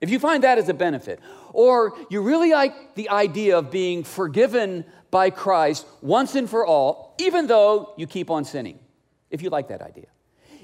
If 0.00 0.10
you 0.10 0.18
find 0.18 0.44
that 0.44 0.58
as 0.58 0.68
a 0.68 0.74
benefit, 0.74 1.20
or 1.52 1.96
you 2.10 2.20
really 2.20 2.52
like 2.52 2.94
the 2.94 3.08
idea 3.08 3.58
of 3.58 3.70
being 3.70 4.04
forgiven 4.04 4.84
by 5.10 5.30
Christ 5.30 5.86
once 6.02 6.34
and 6.34 6.48
for 6.48 6.66
all, 6.66 7.14
even 7.18 7.46
though 7.46 7.94
you 7.96 8.06
keep 8.06 8.30
on 8.30 8.44
sinning, 8.44 8.78
if 9.30 9.42
you 9.42 9.50
like 9.50 9.68
that 9.68 9.80
idea. 9.80 10.06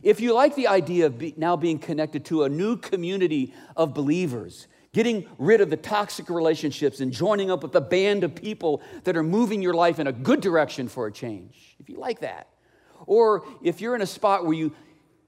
If 0.02 0.20
you 0.20 0.32
like 0.34 0.54
the 0.54 0.68
idea 0.68 1.06
of 1.06 1.18
be, 1.18 1.34
now 1.36 1.56
being 1.56 1.78
connected 1.78 2.24
to 2.26 2.44
a 2.44 2.48
new 2.48 2.76
community 2.76 3.54
of 3.76 3.94
believers, 3.94 4.66
getting 4.92 5.26
rid 5.38 5.60
of 5.60 5.70
the 5.70 5.76
toxic 5.76 6.28
relationships 6.30 7.00
and 7.00 7.12
joining 7.12 7.50
up 7.50 7.62
with 7.62 7.74
a 7.74 7.80
band 7.80 8.24
of 8.24 8.34
people 8.34 8.82
that 9.04 9.16
are 9.16 9.22
moving 9.22 9.62
your 9.62 9.74
life 9.74 9.98
in 9.98 10.06
a 10.06 10.12
good 10.12 10.40
direction 10.40 10.88
for 10.88 11.06
a 11.06 11.12
change, 11.12 11.76
if 11.78 11.88
you 11.88 11.96
like 11.96 12.20
that. 12.20 12.48
Or 13.06 13.44
if 13.62 13.80
you're 13.80 13.94
in 13.94 14.02
a 14.02 14.06
spot 14.06 14.44
where 14.44 14.54
you, 14.54 14.72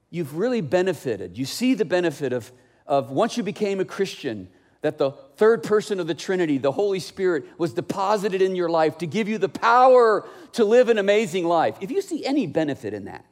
you've 0.09 0.35
really 0.37 0.61
benefited, 0.61 1.37
you 1.37 1.45
see 1.45 1.73
the 1.73 1.85
benefit 1.85 2.33
of, 2.33 2.51
of 2.85 3.09
once 3.11 3.37
you 3.37 3.43
became 3.43 3.79
a 3.79 3.85
Christian, 3.85 4.49
that 4.81 4.97
the 4.97 5.11
third 5.37 5.63
person 5.63 5.99
of 6.01 6.07
the 6.07 6.13
Trinity, 6.13 6.57
the 6.57 6.71
Holy 6.71 6.99
Spirit, 6.99 7.45
was 7.57 7.73
deposited 7.73 8.41
in 8.41 8.53
your 8.53 8.69
life 8.69 8.97
to 8.97 9.07
give 9.07 9.29
you 9.29 9.37
the 9.37 9.49
power 9.49 10.27
to 10.51 10.65
live 10.65 10.89
an 10.89 10.97
amazing 10.97 11.45
life. 11.45 11.77
If 11.79 11.89
you 11.89 12.01
see 12.01 12.25
any 12.25 12.47
benefit 12.47 12.93
in 12.93 13.05
that, 13.05 13.25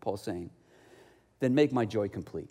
Paul's 0.00 0.22
saying, 0.22 0.50
then 1.40 1.54
make 1.54 1.72
my 1.72 1.84
joy 1.84 2.08
complete. 2.08 2.50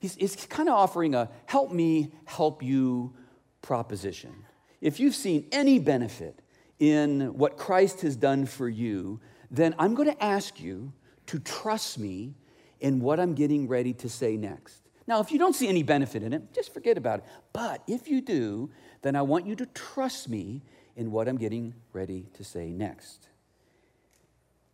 He's, 0.00 0.14
he's 0.14 0.34
kind 0.46 0.68
of 0.68 0.74
offering 0.74 1.14
a 1.14 1.28
help 1.46 1.72
me 1.72 2.12
help 2.24 2.62
you 2.62 3.14
proposition. 3.62 4.44
If 4.80 4.98
you've 4.98 5.14
seen 5.14 5.46
any 5.52 5.78
benefit 5.78 6.40
in 6.78 7.34
what 7.34 7.58
Christ 7.58 8.00
has 8.00 8.16
done 8.16 8.46
for 8.46 8.68
you, 8.68 9.20
then 9.50 9.74
I'm 9.78 9.94
going 9.94 10.10
to 10.10 10.24
ask 10.24 10.60
you 10.60 10.92
to 11.26 11.38
trust 11.38 11.98
me 11.98 12.34
in 12.80 13.00
what 13.00 13.20
I'm 13.20 13.34
getting 13.34 13.68
ready 13.68 13.92
to 13.94 14.08
say 14.08 14.36
next. 14.36 14.88
Now, 15.06 15.20
if 15.20 15.30
you 15.30 15.38
don't 15.38 15.54
see 15.54 15.68
any 15.68 15.82
benefit 15.82 16.22
in 16.22 16.32
it, 16.32 16.54
just 16.54 16.72
forget 16.72 16.96
about 16.96 17.18
it. 17.18 17.24
But 17.52 17.82
if 17.86 18.08
you 18.08 18.20
do, 18.20 18.70
then 19.02 19.16
I 19.16 19.22
want 19.22 19.46
you 19.46 19.56
to 19.56 19.66
trust 19.66 20.28
me 20.28 20.62
in 20.96 21.10
what 21.10 21.28
I'm 21.28 21.36
getting 21.36 21.74
ready 21.92 22.26
to 22.34 22.44
say 22.44 22.70
next. 22.70 23.28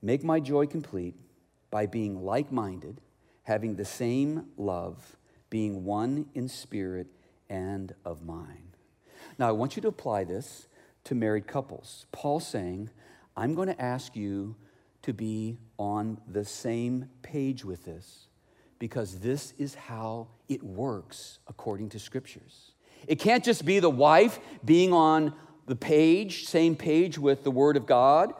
Make 0.03 0.23
my 0.23 0.39
joy 0.39 0.67
complete 0.67 1.17
by 1.71 1.87
being 1.87 2.23
like 2.23 2.53
minded 2.53 3.01
having 3.47 3.77
the 3.77 3.85
same 3.85 4.45
love, 4.57 5.17
being 5.51 5.85
one 5.85 6.27
in 6.35 6.49
spirit 6.49 7.07
and 7.49 7.95
of 8.05 8.25
mind. 8.25 8.77
Now, 9.39 9.49
I 9.49 9.53
want 9.53 9.77
you 9.77 9.83
to 9.83 9.89
apply 9.89 10.25
this 10.25 10.67
to 11.05 11.15
married 11.15 11.47
couples. 11.47 12.07
Paul 12.11 12.41
saying, 12.41 12.91
I'm 13.37 13.55
going 13.55 13.69
to 13.69 13.81
ask 13.81 14.17
you 14.17 14.57
to 15.03 15.13
be 15.13 15.59
on 15.79 16.21
the 16.27 16.45
same 16.45 17.09
page 17.23 17.65
with 17.65 17.85
this 17.85 18.27
because 18.81 19.21
this 19.21 19.55
is 19.59 19.77
how 19.77 20.27
it 20.49 20.65
works 20.65 21.39
according 21.47 21.91
to 21.91 22.01
scriptures. 22.01 22.73
It 23.07 23.21
can't 23.21 23.45
just 23.45 23.65
be 23.65 23.79
the 23.79 23.89
wife 23.89 24.41
being 24.65 24.93
on 24.93 25.33
the 25.67 25.77
page, 25.77 26.47
same 26.47 26.75
page 26.75 27.17
with 27.17 27.45
the 27.45 27.53
Word 27.53 27.77
of 27.77 27.87
God. 27.87 28.35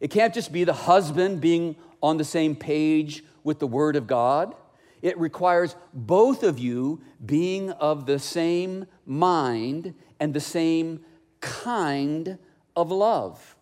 It 0.00 0.10
can't 0.10 0.34
just 0.34 0.52
be 0.52 0.64
the 0.64 0.74
husband 0.74 1.40
being 1.40 1.76
on 2.02 2.16
the 2.16 2.24
same 2.24 2.56
page 2.56 3.24
with 3.44 3.58
the 3.58 3.66
Word 3.66 3.96
of 3.96 4.06
God. 4.06 4.54
It 5.02 5.18
requires 5.18 5.76
both 5.94 6.42
of 6.42 6.58
you 6.58 7.00
being 7.24 7.70
of 7.70 8.06
the 8.06 8.18
same 8.18 8.86
mind 9.06 9.94
and 10.18 10.34
the 10.34 10.40
same 10.40 11.04
kind 11.40 12.38
of 12.76 12.90
love. 12.90 13.56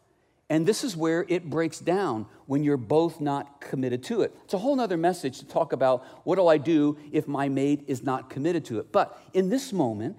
And 0.50 0.66
this 0.66 0.83
is 0.83 0.97
where 0.97 1.26
it 1.28 1.50
breaks 1.50 1.78
down 1.78 2.26
when 2.47 2.64
you're 2.64 2.78
both 2.78 3.21
not 3.21 3.61
committed 3.61 4.02
to 4.04 4.23
it. 4.23 4.35
It's 4.45 4.54
a 4.54 4.59
whole 4.59 4.80
other 4.80 4.97
message 4.97 5.40
to 5.40 5.47
talk 5.47 5.73
about 5.73 6.04
what 6.25 6.37
do 6.37 6.47
I 6.49 6.57
do 6.57 6.97
if 7.12 7.28
my 7.28 7.49
mate 7.49 7.85
is 7.87 8.02
not 8.02 8.30
committed 8.30 8.64
to 8.66 8.78
it. 8.78 8.90
But 8.90 9.21
in 9.35 9.50
this 9.50 9.73
moment, 9.73 10.16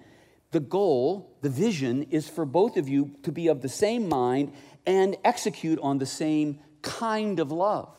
the 0.52 0.60
goal, 0.60 1.36
the 1.42 1.50
vision 1.50 2.04
is 2.04 2.28
for 2.28 2.44
both 2.44 2.76
of 2.76 2.88
you 2.88 3.16
to 3.24 3.32
be 3.32 3.48
of 3.48 3.60
the 3.60 3.68
same 3.68 4.08
mind 4.08 4.52
and 4.86 5.16
execute 5.24 5.78
on 5.80 5.98
the 5.98 6.06
same 6.06 6.60
kind 6.82 7.40
of 7.40 7.50
love. 7.50 7.96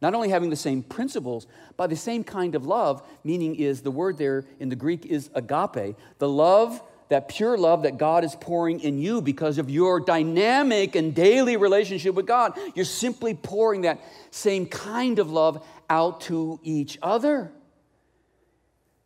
Not 0.00 0.14
only 0.14 0.28
having 0.28 0.50
the 0.50 0.56
same 0.56 0.82
principles, 0.82 1.46
but 1.76 1.90
the 1.90 1.96
same 1.96 2.24
kind 2.24 2.54
of 2.54 2.66
love, 2.66 3.02
meaning 3.22 3.56
is 3.56 3.82
the 3.82 3.90
word 3.90 4.18
there 4.18 4.44
in 4.60 4.68
the 4.68 4.76
Greek 4.76 5.06
is 5.06 5.30
agape, 5.34 5.96
the 6.18 6.28
love, 6.28 6.82
that 7.10 7.28
pure 7.28 7.56
love 7.56 7.82
that 7.82 7.98
God 7.98 8.24
is 8.24 8.34
pouring 8.34 8.80
in 8.80 8.98
you 8.98 9.20
because 9.20 9.58
of 9.58 9.70
your 9.70 10.00
dynamic 10.00 10.96
and 10.96 11.14
daily 11.14 11.56
relationship 11.56 12.14
with 12.14 12.26
God. 12.26 12.58
You're 12.74 12.84
simply 12.84 13.34
pouring 13.34 13.82
that 13.82 14.00
same 14.30 14.66
kind 14.66 15.18
of 15.18 15.30
love 15.30 15.64
out 15.90 16.22
to 16.22 16.58
each 16.62 16.98
other. 17.02 17.52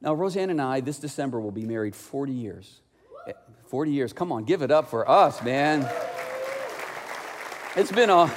Now, 0.01 0.15
Roseanne 0.15 0.51
and 0.51 0.63
I, 0.63 0.81
this 0.81 0.99
December, 0.99 1.41
will 1.41 1.51
be 1.51 1.65
married 1.65 1.97
40 1.97 2.33
years. 2.33 2.81
40 3.67 3.91
years. 3.91 4.13
Come 4.13 4.33
on, 4.33 4.45
give 4.45 4.63
it 4.63 4.71
up 4.71 4.89
for 4.89 5.09
us, 5.09 5.43
man. 5.43 5.89
It's 7.77 7.93
been 7.93 8.09
a, 8.09 8.33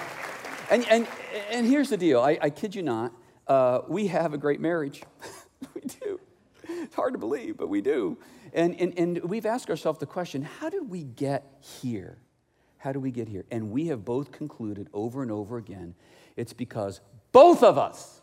and, 0.70 0.86
and, 0.90 1.08
and 1.52 1.66
here's 1.66 1.90
the 1.90 1.98
deal 1.98 2.22
I, 2.22 2.38
I 2.42 2.50
kid 2.50 2.76
you 2.76 2.84
not, 2.84 3.14
uh, 3.48 3.82
we 3.88 4.08
have 4.08 4.34
a 4.34 4.38
great 4.38 4.60
marriage. 4.60 5.04
we 5.76 5.82
do. 5.82 6.20
It's 6.68 6.96
hard 6.96 7.14
to 7.14 7.20
believe, 7.20 7.58
but 7.58 7.70
we 7.70 7.82
do. 7.82 8.18
And, 8.54 8.80
and, 8.80 8.98
and 8.98 9.24
we've 9.24 9.46
asked 9.46 9.70
ourselves 9.70 10.00
the 10.00 10.06
question 10.06 10.44
how 10.44 10.70
did 10.70 10.90
we 10.90 11.04
get 11.04 11.46
here? 11.60 12.18
How 12.78 12.92
do 12.92 13.00
we 13.00 13.12
get 13.12 13.28
here? 13.28 13.46
And 13.52 13.72
we 13.72 13.88
have 13.88 14.04
both 14.04 14.32
concluded 14.32 14.90
over 14.94 15.22
and 15.22 15.32
over 15.32 15.58
again 15.58 15.96
it's 16.36 16.54
because 16.54 17.02
both 17.32 17.64
of 17.64 17.78
us, 17.78 18.22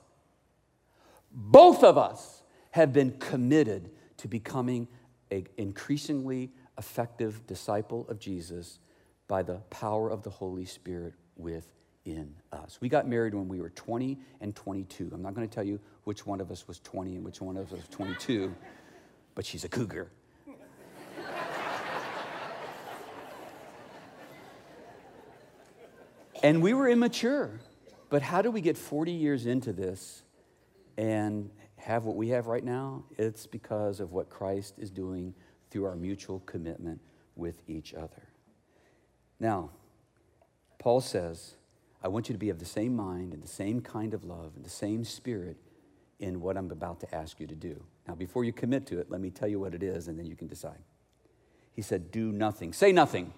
both 1.30 1.84
of 1.84 1.98
us 1.98 2.42
have 2.70 2.92
been 2.92 3.12
committed 3.18 3.90
to 4.18 4.28
becoming 4.28 4.88
an 5.30 5.46
increasingly 5.56 6.50
effective 6.78 7.46
disciple 7.46 8.06
of 8.08 8.18
Jesus 8.18 8.78
by 9.26 9.42
the 9.42 9.56
power 9.70 10.10
of 10.10 10.22
the 10.22 10.30
Holy 10.30 10.64
Spirit 10.64 11.14
with 11.36 11.72
in 12.12 12.34
us. 12.52 12.78
We 12.80 12.88
got 12.88 13.06
married 13.06 13.34
when 13.34 13.48
we 13.48 13.60
were 13.60 13.70
20 13.70 14.18
and 14.40 14.54
22. 14.54 15.10
I'm 15.12 15.22
not 15.22 15.34
going 15.34 15.48
to 15.48 15.54
tell 15.54 15.64
you 15.64 15.78
which 16.04 16.26
one 16.26 16.40
of 16.40 16.50
us 16.50 16.66
was 16.68 16.80
20 16.80 17.16
and 17.16 17.24
which 17.24 17.40
one 17.40 17.56
of 17.56 17.66
us 17.66 17.72
was 17.72 17.88
22, 17.88 18.54
but 19.34 19.44
she's 19.44 19.64
a 19.64 19.68
cougar. 19.68 20.10
and 26.42 26.62
we 26.62 26.74
were 26.74 26.88
immature. 26.88 27.60
But 28.10 28.22
how 28.22 28.42
do 28.42 28.50
we 28.50 28.60
get 28.60 28.78
40 28.78 29.12
years 29.12 29.46
into 29.46 29.72
this 29.72 30.22
and 30.96 31.50
have 31.76 32.04
what 32.04 32.16
we 32.16 32.28
have 32.28 32.46
right 32.46 32.64
now? 32.64 33.04
It's 33.18 33.46
because 33.46 34.00
of 34.00 34.12
what 34.12 34.30
Christ 34.30 34.74
is 34.78 34.90
doing 34.90 35.34
through 35.70 35.84
our 35.84 35.96
mutual 35.96 36.40
commitment 36.40 37.00
with 37.36 37.62
each 37.68 37.92
other. 37.92 38.28
Now, 39.38 39.70
Paul 40.78 41.00
says, 41.00 41.54
I 42.02 42.08
want 42.08 42.28
you 42.28 42.32
to 42.32 42.38
be 42.38 42.50
of 42.50 42.58
the 42.58 42.64
same 42.64 42.94
mind 42.94 43.34
and 43.34 43.42
the 43.42 43.48
same 43.48 43.80
kind 43.80 44.14
of 44.14 44.24
love 44.24 44.52
and 44.56 44.64
the 44.64 44.70
same 44.70 45.04
spirit 45.04 45.56
in 46.20 46.40
what 46.40 46.56
I'm 46.56 46.70
about 46.70 47.00
to 47.00 47.14
ask 47.14 47.40
you 47.40 47.46
to 47.46 47.54
do. 47.54 47.82
Now, 48.06 48.14
before 48.14 48.44
you 48.44 48.52
commit 48.52 48.86
to 48.86 48.98
it, 48.98 49.10
let 49.10 49.20
me 49.20 49.30
tell 49.30 49.48
you 49.48 49.60
what 49.60 49.74
it 49.74 49.82
is 49.82 50.08
and 50.08 50.18
then 50.18 50.26
you 50.26 50.36
can 50.36 50.48
decide. 50.48 50.78
He 51.72 51.82
said, 51.82 52.10
Do 52.10 52.32
nothing. 52.32 52.72
Say 52.72 52.92
nothing. 52.92 53.32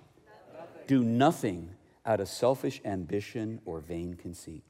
nothing. 0.54 0.82
Do 0.86 1.02
nothing 1.02 1.70
out 2.06 2.20
of 2.20 2.28
selfish 2.28 2.80
ambition 2.84 3.60
or 3.64 3.80
vain 3.80 4.14
conceit, 4.14 4.62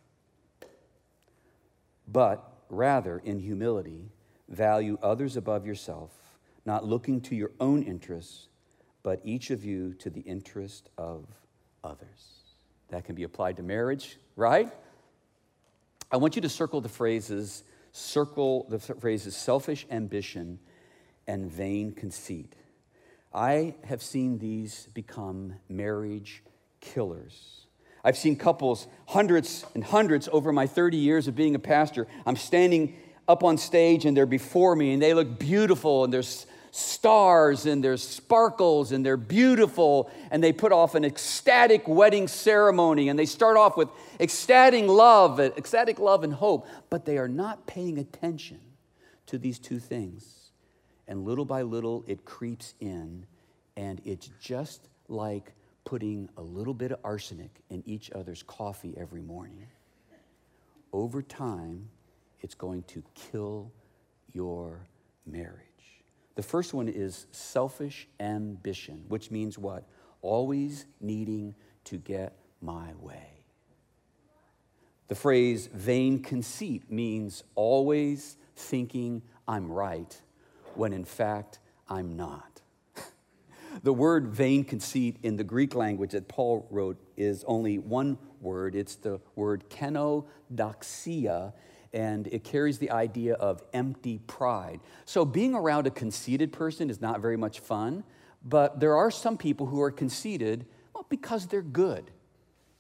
but 2.09 2.65
rather 2.69 3.19
in 3.19 3.39
humility, 3.39 4.11
value 4.49 4.99
others 5.03 5.37
above 5.37 5.65
yourself, 5.65 6.13
not 6.65 6.85
looking 6.85 7.21
to 7.21 7.37
your 7.37 7.53
own 7.61 7.83
interests, 7.85 8.49
but 9.03 9.21
each 9.25 9.51
of 9.51 9.65
you 9.65 9.95
to 9.95 10.11
the 10.11 10.21
interest 10.23 10.91
of 10.99 11.27
others. 11.85 12.40
That 12.91 13.05
can 13.05 13.15
be 13.15 13.23
applied 13.23 13.57
to 13.57 13.63
marriage, 13.63 14.19
right? 14.37 14.71
I 16.11 16.17
want 16.17 16.37
you 16.37 16.43
to 16.43 16.49
circle 16.49 16.81
the 16.81 16.89
phrases, 16.89 17.63
circle 17.93 18.67
the 18.69 18.79
phrases 18.79 19.37
selfish 19.37 19.87
ambition 19.91 20.59
and 21.27 21.51
vain 21.51 21.93
conceit. 21.93 22.55
I 23.33 23.75
have 23.85 24.03
seen 24.03 24.39
these 24.39 24.89
become 24.93 25.55
marriage 25.69 26.43
killers. 26.81 27.67
I've 28.03 28.17
seen 28.17 28.37
couples, 28.37 28.87
hundreds 29.07 29.65
and 29.75 29.85
hundreds 29.85 30.29
over 30.33 30.53
my 30.53 30.67
30 30.67 30.97
years 30.97 31.29
of 31.29 31.37
being 31.37 31.55
a 31.55 31.59
pastor. 31.59 32.09
I'm 32.27 32.37
standing 32.37 32.97
up 33.29 33.45
on 33.45 33.59
stage 33.59 34.07
and 34.07 34.17
they're 34.17 34.27
before 34.27 34.75
me 34.75 34.93
and 34.93 35.01
they 35.01 35.15
look 35.15 35.39
beautiful 35.39 36.05
and 36.05 36.13
they're 36.13 36.23
stars 36.71 37.67
and 37.67 37.83
there's 37.83 38.03
sparkles 38.03 38.93
and 38.93 39.05
they're 39.05 39.17
beautiful 39.17 40.11
and 40.31 40.43
they 40.43 40.53
put 40.53 40.73
off 40.73 40.95
an 40.95 41.05
ecstatic 41.05 41.89
wedding 41.89 42.29
ceremony 42.29 43.09
and 43.09 43.19
they 43.19 43.27
start 43.27 43.57
off 43.57 43.77
with 43.77 43.89
ecstatic 44.21 44.87
love, 44.87 45.41
ecstatic 45.41 45.99
love 45.99 46.25
and 46.25 46.35
hope, 46.35 46.67
but 46.89 47.05
they 47.05 47.19
are 47.19 47.29
not 47.29 47.67
paying 47.67 47.99
attention 47.99 48.61
to 49.27 49.39
these 49.39 49.59
two 49.59 49.79
things. 49.79 50.53
And 51.09 51.25
little 51.25 51.45
by 51.45 51.63
little 51.63 52.05
it 52.07 52.25
creeps 52.25 52.75
in 52.81 53.27
and 53.77 54.01
it's 54.05 54.31
just 54.41 54.89
like 55.09 55.53
putting 55.85 56.29
a 56.37 56.43
little 56.43 56.75
bit 56.75 56.93
of 56.93 56.99
arsenic 57.03 57.51
in 57.71 57.83
each 57.87 58.11
other's 58.13 58.43
coffee 58.43 58.95
every 58.97 59.23
morning. 59.23 59.67
Over 60.93 61.23
time, 61.23 61.89
it's 62.41 62.55
going 62.55 62.83
to 62.85 63.03
kill 63.15 63.73
your 64.33 64.87
marriage. 65.27 65.70
The 66.41 66.47
first 66.47 66.73
one 66.73 66.89
is 66.89 67.27
selfish 67.33 68.09
ambition, 68.19 69.05
which 69.09 69.31
means 69.31 69.59
what? 69.59 69.85
Always 70.23 70.87
needing 70.99 71.55
to 71.85 71.99
get 71.99 72.35
my 72.63 72.95
way. 72.99 73.45
The 75.09 75.15
phrase 75.17 75.67
vain 75.67 76.23
conceit 76.23 76.91
means 76.91 77.45
always 77.57 78.39
thinking 78.57 79.21
I'm 79.47 79.71
right 79.71 80.19
when 80.77 80.95
in 80.95 81.05
fact 81.05 81.59
I'm 81.91 82.17
not. 82.17 82.63
the 83.83 83.93
word 83.93 84.29
vain 84.29 84.65
conceit 84.65 85.19
in 85.23 85.37
the 85.37 85.45
Greek 85.45 85.75
language 85.75 86.13
that 86.13 86.27
Paul 86.27 86.67
wrote 86.71 86.97
is 87.19 87.45
only 87.47 87.77
one 87.77 88.17
word. 88.41 88.75
It's 88.75 88.95
the 88.95 89.21
word 89.37 89.69
kenodoxia, 89.69 91.53
and 91.93 92.27
it 92.29 92.45
carries 92.45 92.79
the 92.79 92.91
idea 92.91 93.35
of 93.35 93.63
empty 93.73 94.19
pride. 94.27 94.81
So, 95.05 95.25
being 95.25 95.55
around 95.55 95.87
a 95.87 95.91
conceited 95.91 96.53
person 96.53 96.91
is 96.91 97.01
not 97.01 97.21
very 97.21 97.37
much 97.37 97.61
fun, 97.61 98.05
but 98.45 98.81
there 98.81 98.97
are 98.97 99.11
some 99.11 99.37
people 99.37 99.67
who 99.67 99.81
are 99.83 99.91
conceited 99.91 100.67
well, 100.95 101.07
because 101.09 101.47
they're 101.47 101.63
good, 101.63 102.11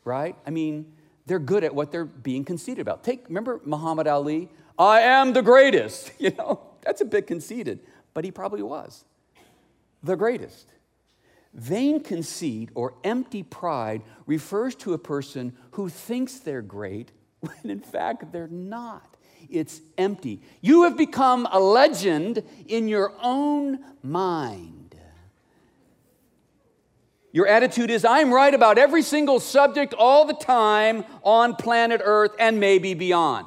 right? 0.04 0.36
I 0.46 0.50
mean, 0.50 0.92
they're 1.26 1.38
good 1.38 1.64
at 1.64 1.74
what 1.74 1.92
they're 1.92 2.04
being 2.04 2.44
conceited 2.44 2.80
about. 2.80 3.04
Take, 3.04 3.26
remember 3.28 3.60
Muhammad 3.64 4.06
Ali? 4.06 4.48
I 4.78 5.00
am 5.00 5.32
the 5.32 5.42
greatest. 5.42 6.12
You 6.18 6.30
know, 6.32 6.60
that's 6.82 7.00
a 7.00 7.04
bit 7.04 7.26
conceited, 7.26 7.80
but 8.14 8.24
he 8.24 8.30
probably 8.30 8.62
was 8.62 9.04
the 10.02 10.16
greatest. 10.16 10.72
Vain 11.52 12.02
conceit 12.02 12.70
or 12.74 12.94
empty 13.04 13.42
pride 13.42 14.02
refers 14.26 14.74
to 14.76 14.92
a 14.94 14.98
person 14.98 15.56
who 15.72 15.88
thinks 15.88 16.38
they're 16.38 16.62
great 16.62 17.12
when 17.62 17.70
in 17.70 17.80
fact 17.80 18.32
they're 18.32 18.48
not. 18.48 19.16
It's 19.48 19.80
empty. 19.98 20.40
You 20.60 20.84
have 20.84 20.96
become 20.96 21.48
a 21.50 21.58
legend 21.58 22.42
in 22.66 22.88
your 22.88 23.12
own 23.20 23.80
mind. 24.02 24.80
Your 27.32 27.46
attitude 27.46 27.90
is 27.90 28.04
I'm 28.04 28.32
right 28.32 28.52
about 28.52 28.76
every 28.76 29.02
single 29.02 29.38
subject 29.38 29.94
all 29.94 30.24
the 30.24 30.34
time 30.34 31.04
on 31.22 31.54
planet 31.54 32.00
Earth 32.04 32.32
and 32.38 32.58
maybe 32.58 32.94
beyond. 32.94 33.46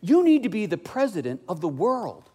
You 0.00 0.22
need 0.22 0.42
to 0.42 0.48
be 0.48 0.66
the 0.66 0.76
president 0.76 1.40
of 1.48 1.60
the 1.60 1.68
world, 1.68 2.28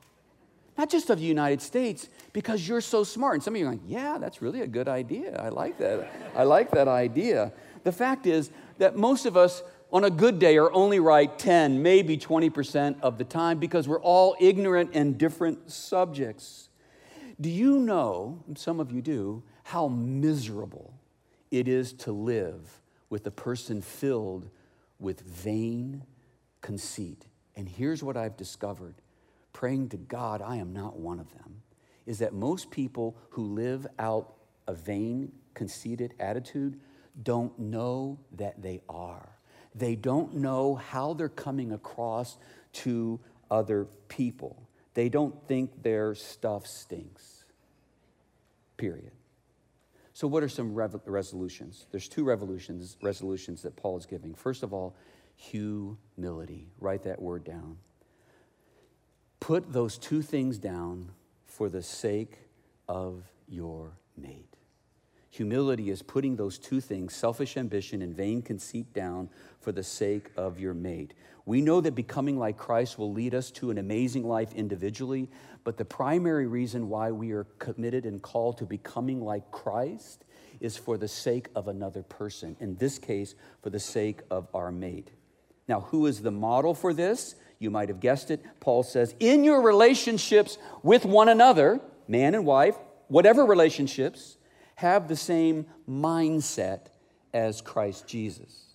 not 0.78 0.90
just 0.90 1.10
of 1.10 1.20
the 1.20 1.26
United 1.26 1.62
States, 1.62 2.08
because 2.34 2.68
you're 2.68 2.82
so 2.82 3.04
smart. 3.04 3.36
And 3.36 3.44
some 3.44 3.54
of 3.54 3.60
you 3.60 3.68
are 3.68 3.72
like, 3.72 3.82
yeah, 3.86 4.18
that's 4.18 4.42
really 4.42 4.62
a 4.62 4.68
good 4.68 4.88
idea. 4.88 5.40
I 5.40 5.50
like 5.50 5.78
that. 5.80 6.10
I 6.36 6.44
like 6.44 6.72
that 6.72 6.88
idea. 6.88 7.52
The 7.84 7.92
fact 7.92 8.26
is 8.26 8.50
that 8.80 8.96
most 8.96 9.26
of 9.26 9.38
us 9.38 9.62
on 9.92 10.04
a 10.04 10.10
good 10.10 10.40
day 10.40 10.58
are 10.58 10.72
only 10.74 11.00
right 11.00 11.38
10, 11.38 11.82
maybe 11.82 12.18
20% 12.18 13.00
of 13.02 13.18
the 13.18 13.24
time 13.24 13.58
because 13.60 13.88
we're 13.88 14.02
all 14.02 14.36
ignorant 14.40 14.94
in 14.94 15.18
different 15.18 15.72
subjects. 15.72 16.70
Do 17.40 17.50
you 17.50 17.80
know, 17.80 18.44
some 18.56 18.80
of 18.80 18.92
you 18.92 19.02
do, 19.02 19.44
how 19.64 19.88
miserable 19.88 20.94
it 21.52 21.68
is 21.68 21.94
to 21.94 22.12
live 22.12 22.82
with 23.10 23.26
a 23.28 23.32
person 23.32 23.82
filled 23.82 24.50
with 25.00 25.22
vain 25.22 26.04
conceit? 26.62 27.28
And 27.56 27.70
here's 27.70 28.04
what 28.04 28.18
I've 28.18 28.38
discovered 28.38 28.96
praying 29.54 29.90
to 29.90 29.98
God, 29.98 30.42
I 30.42 30.58
am 30.58 30.72
not 30.72 31.00
one 31.00 31.20
of 31.20 31.32
them, 31.32 31.62
is 32.06 32.20
that 32.20 32.34
most 32.34 32.70
people 32.70 33.18
who 33.30 33.44
live 33.44 33.88
out 33.98 34.34
a 34.68 34.74
vain, 34.74 35.32
conceited 35.56 36.14
attitude 36.20 36.80
don't 37.24 37.58
know 37.58 38.20
that 38.34 38.62
they 38.62 38.82
are. 38.88 39.37
They 39.78 39.96
don't 39.96 40.36
know 40.36 40.76
how 40.76 41.14
they're 41.14 41.30
coming 41.30 41.72
across 41.72 42.38
to 42.74 43.20
other 43.50 43.88
people. 44.08 44.68
They 44.94 45.10
don't 45.10 45.36
think 45.48 45.84
their 45.84 46.16
stuff 46.16 46.66
stinks. 46.66 47.46
Period. 48.78 49.12
So, 50.14 50.28
what 50.28 50.42
are 50.42 50.50
some 50.50 50.74
rev- 50.74 51.02
resolutions? 51.06 51.86
There's 51.92 52.08
two 52.08 52.24
revolutions, 52.24 52.98
resolutions 53.04 53.62
that 53.62 53.76
Paul 53.76 53.98
is 53.98 54.08
giving. 54.08 54.34
First 54.34 54.64
of 54.64 54.74
all, 54.74 54.96
humility. 55.36 56.72
Write 56.80 57.04
that 57.04 57.22
word 57.22 57.44
down. 57.44 57.78
Put 59.40 59.72
those 59.72 60.00
two 60.00 60.24
things 60.24 60.58
down 60.58 61.12
for 61.46 61.70
the 61.70 61.84
sake 61.84 62.40
of 62.88 63.24
your 63.48 63.98
mate. 64.18 64.57
Humility 65.30 65.90
is 65.90 66.02
putting 66.02 66.36
those 66.36 66.58
two 66.58 66.80
things, 66.82 67.14
selfish 67.14 67.58
ambition 67.58 68.02
and 68.02 68.16
vain 68.16 68.42
conceit, 68.42 68.94
down 68.94 69.30
for 69.60 69.72
the 69.72 69.84
sake 69.84 70.30
of 70.38 70.60
your 70.60 70.74
mate. 70.74 71.14
We 71.46 71.62
know 71.62 71.80
that 71.82 71.96
becoming 71.96 72.38
like 72.38 72.58
Christ 72.58 72.98
will 72.98 73.14
lead 73.14 73.34
us 73.34 73.52
to 73.52 73.72
an 73.72 73.78
amazing 73.78 74.28
life 74.28 74.54
individually, 74.54 75.30
but 75.64 75.78
the 75.78 75.86
primary 75.86 76.48
reason 76.48 76.90
why 76.90 77.12
we 77.12 77.32
are 77.32 77.46
committed 77.60 78.06
and 78.06 78.22
called 78.22 78.58
to 78.58 78.66
becoming 78.66 79.22
like 79.22 79.52
Christ 79.52 80.26
is 80.60 80.78
for 80.78 80.98
the 80.98 81.08
sake 81.08 81.50
of 81.56 81.68
another 81.68 82.04
person. 82.04 82.56
In 82.60 82.76
this 82.76 82.98
case, 82.98 83.36
for 83.62 83.70
the 83.70 83.80
sake 83.80 84.22
of 84.32 84.48
our 84.54 84.72
mate. 84.72 85.12
Now, 85.68 85.82
who 85.82 86.06
is 86.06 86.22
the 86.22 86.32
model 86.32 86.74
for 86.74 86.94
this? 86.94 87.36
You 87.60 87.70
might 87.70 87.90
have 87.90 88.00
guessed 88.00 88.32
it. 88.32 88.44
Paul 88.60 88.84
says, 88.84 89.16
in 89.20 89.44
your 89.44 89.62
relationships 89.62 90.58
with 90.84 91.06
one 91.06 91.30
another, 91.30 91.80
man 92.08 92.36
and 92.36 92.46
wife, 92.46 92.76
whatever 93.08 93.46
relationships, 93.46 94.38
have 94.78 95.08
the 95.08 95.16
same 95.16 95.66
mindset 95.90 96.82
as 97.34 97.62
Christ 97.62 98.06
Jesus, 98.06 98.66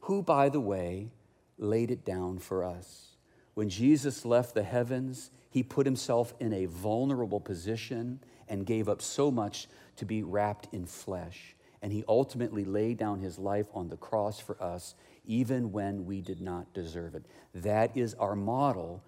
who, 0.00 0.22
by 0.22 0.50
the 0.50 0.60
way, 0.60 1.10
laid 1.56 1.90
it 1.90 2.04
down 2.04 2.38
for 2.38 2.62
us. 2.62 3.16
When 3.54 3.70
Jesus 3.70 4.26
left 4.26 4.54
the 4.54 4.62
heavens, 4.62 5.30
he 5.48 5.62
put 5.62 5.86
himself 5.86 6.34
in 6.40 6.52
a 6.52 6.66
vulnerable 6.66 7.40
position 7.40 8.20
and 8.48 8.66
gave 8.66 8.86
up 8.86 9.00
so 9.00 9.30
much 9.30 9.66
to 9.96 10.04
be 10.04 10.22
wrapped 10.22 10.68
in 10.72 10.84
flesh. 10.84 11.56
And 11.80 11.90
he 11.90 12.04
ultimately 12.06 12.66
laid 12.66 12.98
down 12.98 13.20
his 13.20 13.38
life 13.38 13.66
on 13.72 13.88
the 13.88 13.96
cross 13.96 14.40
for 14.40 14.62
us, 14.62 14.94
even 15.24 15.72
when 15.72 16.04
we 16.04 16.20
did 16.20 16.42
not 16.42 16.74
deserve 16.74 17.14
it. 17.14 17.24
That 17.54 17.96
is 17.96 18.12
our 18.14 18.36
model 18.36 19.02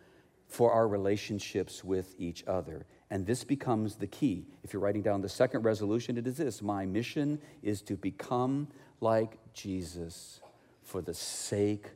for 0.49 0.73
our 0.73 0.88
relationships 0.88 1.85
with 1.85 2.14
each 2.18 2.42
other. 2.47 2.87
And 3.12 3.27
this 3.27 3.44
becomes 3.44 3.96
the 3.96 4.07
key. 4.07 4.46
If 4.64 4.72
you're 4.72 4.81
writing 4.81 5.03
down 5.03 5.20
the 5.20 5.29
second 5.29 5.64
resolution, 5.64 6.16
it 6.16 6.27
is 6.27 6.38
this 6.38 6.62
My 6.62 6.87
mission 6.87 7.38
is 7.62 7.83
to 7.83 7.94
become 7.94 8.68
like 9.03 9.37
Jesus 9.53 10.40
for 10.83 11.03
the 11.03 11.12
sake 11.12 11.90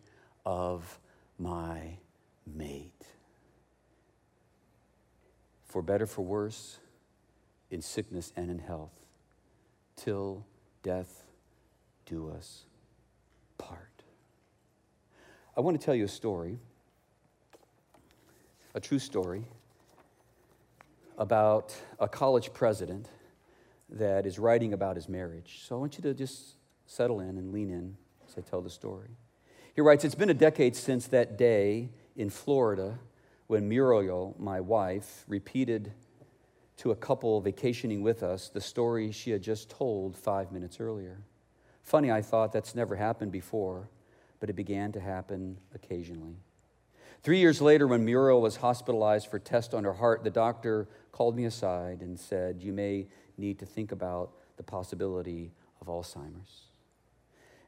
of 0.44 1.00
my 1.38 1.96
mate. 2.46 3.06
For 5.64 5.80
better, 5.80 6.04
for 6.04 6.20
worse, 6.20 6.80
in 7.70 7.80
sickness 7.80 8.34
and 8.36 8.50
in 8.50 8.58
health, 8.58 9.00
till 9.96 10.44
death 10.82 11.24
do 12.04 12.28
us 12.28 12.64
part. 13.56 14.02
I 15.56 15.62
want 15.62 15.80
to 15.80 15.82
tell 15.82 15.94
you 15.94 16.04
a 16.04 16.08
story, 16.08 16.58
a 18.74 18.80
true 18.80 18.98
story 18.98 19.46
about 21.18 21.74
a 21.98 22.08
college 22.08 22.52
president 22.52 23.08
that 23.88 24.26
is 24.26 24.38
writing 24.38 24.72
about 24.72 24.96
his 24.96 25.08
marriage. 25.08 25.62
So 25.66 25.76
I 25.76 25.78
want 25.78 25.96
you 25.96 26.02
to 26.02 26.14
just 26.14 26.56
settle 26.86 27.20
in 27.20 27.38
and 27.38 27.52
lean 27.52 27.70
in 27.70 27.96
as 28.28 28.36
I 28.36 28.40
tell 28.40 28.60
the 28.60 28.70
story. 28.70 29.10
He 29.74 29.80
writes 29.80 30.04
It's 30.04 30.14
been 30.14 30.30
a 30.30 30.34
decade 30.34 30.74
since 30.76 31.06
that 31.08 31.36
day 31.36 31.90
in 32.16 32.30
Florida 32.30 32.98
when 33.46 33.68
Muriel, 33.68 34.34
my 34.38 34.60
wife, 34.60 35.24
repeated 35.28 35.92
to 36.78 36.90
a 36.90 36.96
couple 36.96 37.40
vacationing 37.40 38.02
with 38.02 38.22
us 38.22 38.48
the 38.48 38.60
story 38.60 39.12
she 39.12 39.30
had 39.30 39.42
just 39.42 39.70
told 39.70 40.16
five 40.16 40.52
minutes 40.52 40.80
earlier. 40.80 41.22
Funny, 41.82 42.10
I 42.10 42.20
thought 42.20 42.52
that's 42.52 42.74
never 42.74 42.96
happened 42.96 43.32
before, 43.32 43.88
but 44.40 44.50
it 44.50 44.54
began 44.54 44.92
to 44.92 45.00
happen 45.00 45.56
occasionally. 45.74 46.36
Three 47.26 47.40
years 47.40 47.60
later, 47.60 47.88
when 47.88 48.04
Muriel 48.04 48.40
was 48.40 48.54
hospitalized 48.54 49.26
for 49.26 49.40
tests 49.40 49.74
on 49.74 49.82
her 49.82 49.94
heart, 49.94 50.22
the 50.22 50.30
doctor 50.30 50.86
called 51.10 51.34
me 51.34 51.46
aside 51.46 52.00
and 52.00 52.16
said, 52.16 52.62
You 52.62 52.72
may 52.72 53.08
need 53.36 53.58
to 53.58 53.66
think 53.66 53.90
about 53.90 54.30
the 54.56 54.62
possibility 54.62 55.50
of 55.80 55.88
Alzheimer's. 55.88 56.66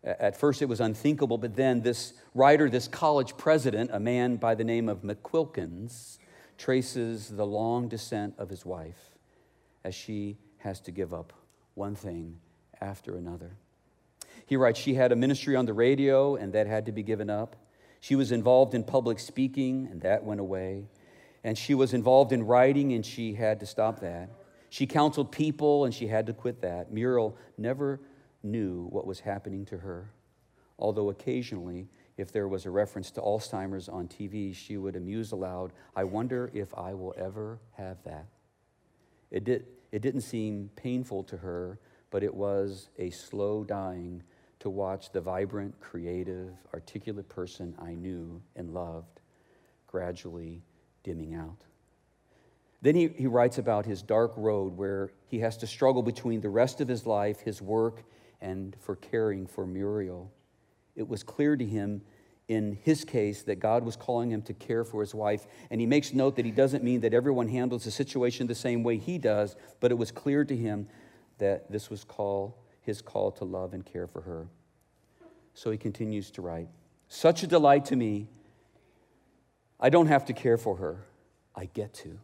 At 0.05 0.39
first, 0.39 0.63
it 0.63 0.67
was 0.67 0.81
unthinkable, 0.81 1.39
but 1.39 1.57
then 1.57 1.83
this 1.83 2.13
writer, 2.37 2.71
this 2.71 2.87
college 2.87 3.37
president, 3.37 3.91
a 3.93 3.99
man 3.99 4.37
by 4.37 4.55
the 4.55 4.63
name 4.63 4.89
of 4.89 5.03
McQuilkins, 5.03 6.19
traces 6.57 7.29
the 7.29 7.45
long 7.45 7.89
descent 7.89 8.35
of 8.39 8.51
his 8.51 8.65
wife 8.65 9.17
as 9.83 9.93
she 9.93 10.39
has 10.59 10.81
to 10.83 10.93
give 10.93 11.13
up 11.13 11.33
one 11.75 11.97
thing 11.97 12.39
after 12.81 13.17
another. 13.17 13.57
He 14.47 14.57
writes, 14.57 14.79
She 14.79 14.95
had 14.95 15.11
a 15.11 15.17
ministry 15.17 15.57
on 15.57 15.67
the 15.67 15.75
radio, 15.75 16.37
and 16.37 16.53
that 16.53 16.69
had 16.69 16.87
to 16.87 16.93
be 16.93 17.03
given 17.03 17.29
up. 17.29 17.57
She 18.01 18.15
was 18.15 18.33
involved 18.33 18.75
in 18.75 18.85
public 18.85 19.19
speaking, 19.19 19.89
and 19.91 20.01
that 20.03 20.25
went 20.25 20.41
away. 20.41 20.87
And 21.45 21.57
she 21.57 21.75
was 21.75 21.95
involved 21.95 22.33
in 22.33 22.45
writing, 22.45 22.93
and 22.93 23.05
she 23.05 23.35
had 23.35 23.61
to 23.61 23.67
stop 23.67 24.01
that. 24.01 24.31
She 24.71 24.87
counseled 24.87 25.33
people, 25.33 25.85
and 25.85 25.95
she 25.95 26.07
had 26.07 26.27
to 26.27 26.33
quit 26.33 26.61
that. 26.63 26.93
Muriel 26.93 27.37
never 27.57 28.01
knew 28.43 28.87
what 28.91 29.07
was 29.07 29.21
happening 29.21 29.65
to 29.67 29.79
her, 29.79 30.11
although 30.79 31.11
occasionally, 31.11 31.89
if 32.17 32.33
there 32.33 32.49
was 32.49 32.67
a 32.67 32.71
reference 32.71 33.11
to 33.13 33.21
Alzheimer's 33.21 33.89
on 33.89 34.09
TV, 34.09 34.55
she 34.55 34.77
would 34.77 34.97
amuse 34.97 35.33
aloud, 35.33 35.73
I 35.95 36.05
wonder 36.05 36.51
if 36.53 36.75
I 36.77 36.95
will 36.95 37.15
ever 37.17 37.61
have 37.77 38.03
that. 38.05 38.27
It, 39.31 39.45
did, 39.45 39.67
it 39.93 40.03
didn't 40.03 40.23
seem 40.23 40.71
painful 40.77 41.25
to 41.25 41.37
her, 41.37 41.79
but 42.11 42.23
it 42.23 42.35
was 42.35 42.89
a 42.99 43.11
slow 43.11 43.65
dying 43.65 44.23
to 44.61 44.71
watch 44.71 45.13
the 45.13 45.21
vibrant, 45.21 45.79
creative, 45.81 46.53
articulate 46.75 47.29
person 47.29 47.75
I 47.81 47.95
knew 47.95 48.43
and 48.57 48.75
loved 48.75 49.21
gradually 49.87 50.63
dimming 51.03 51.35
out. 51.35 51.65
Then 52.81 52.95
he, 52.95 53.09
he 53.09 53.27
writes 53.27 53.59
about 53.59 53.87
his 53.87 54.03
dark 54.03 54.33
road 54.37 54.77
where 54.77 55.11
he 55.27 55.41
has 55.41 55.57
to 55.59 55.67
struggle 55.67 56.03
between 56.03 56.41
the 56.41 56.51
rest 56.51 56.81
of 56.81 56.89
his 56.89 57.07
life, 57.07 57.41
his 57.41 57.61
work, 57.61 58.03
and 58.41 58.77
for 58.81 58.95
caring 58.95 59.47
for 59.47 59.67
Muriel. 59.67 60.31
It 60.95 61.09
was 61.09 61.23
clear 61.23 61.57
to 61.57 61.65
him 61.65 62.03
in 62.47 62.79
his 62.83 63.05
case 63.05 63.43
that 63.43 63.57
God 63.57 63.85
was 63.85 63.97
calling 63.97 64.31
him 64.31 64.43
to 64.43 64.55
care 64.55 64.85
for 64.85 65.01
his 65.01 65.15
wife. 65.15 65.47
And 65.71 65.81
he 65.81 65.87
makes 65.87 66.15
note 66.15 66.37
that 66.37 66.45
he 66.45 66.51
doesn't 66.51 66.83
mean 66.83 67.01
that 67.01 67.13
everyone 67.13 67.49
handles 67.49 67.85
the 67.85 67.91
situation 67.91 68.47
the 68.47 68.55
same 68.55 68.83
way 68.83 68.97
he 68.97 69.19
does, 69.19 69.55
but 69.81 69.91
it 69.91 69.97
was 69.97 70.11
clear 70.11 70.45
to 70.45 70.57
him 70.57 70.89
that 71.39 71.71
this 71.71 71.91
was 71.91 72.05
call, 72.05 72.57
his 72.89 73.03
call 73.03 73.31
to 73.31 73.45
love 73.45 73.75
and 73.75 73.85
care 73.85 74.07
for 74.07 74.23
her. 74.23 74.49
So 75.53 75.71
he 75.71 75.77
continues 75.77 76.31
to 76.33 76.43
write 76.43 76.69
Such 77.07 77.43
a 77.43 77.47
delight 77.47 77.85
to 77.87 77.97
me. 77.97 78.27
I 79.79 79.91
don't 79.91 80.07
have 80.07 80.25
to 80.25 80.33
care 80.33 80.57
for 80.57 80.77
her, 80.77 81.05
I 81.55 81.67
get 81.67 81.95
to. 81.95 82.19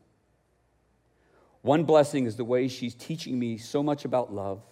One 1.60 1.84
blessing 1.84 2.26
is 2.26 2.36
the 2.36 2.44
way 2.44 2.66
she's 2.66 2.94
teaching 2.94 3.38
me 3.38 3.58
so 3.58 3.82
much 3.82 4.04
about 4.04 4.32
love. 4.32 4.62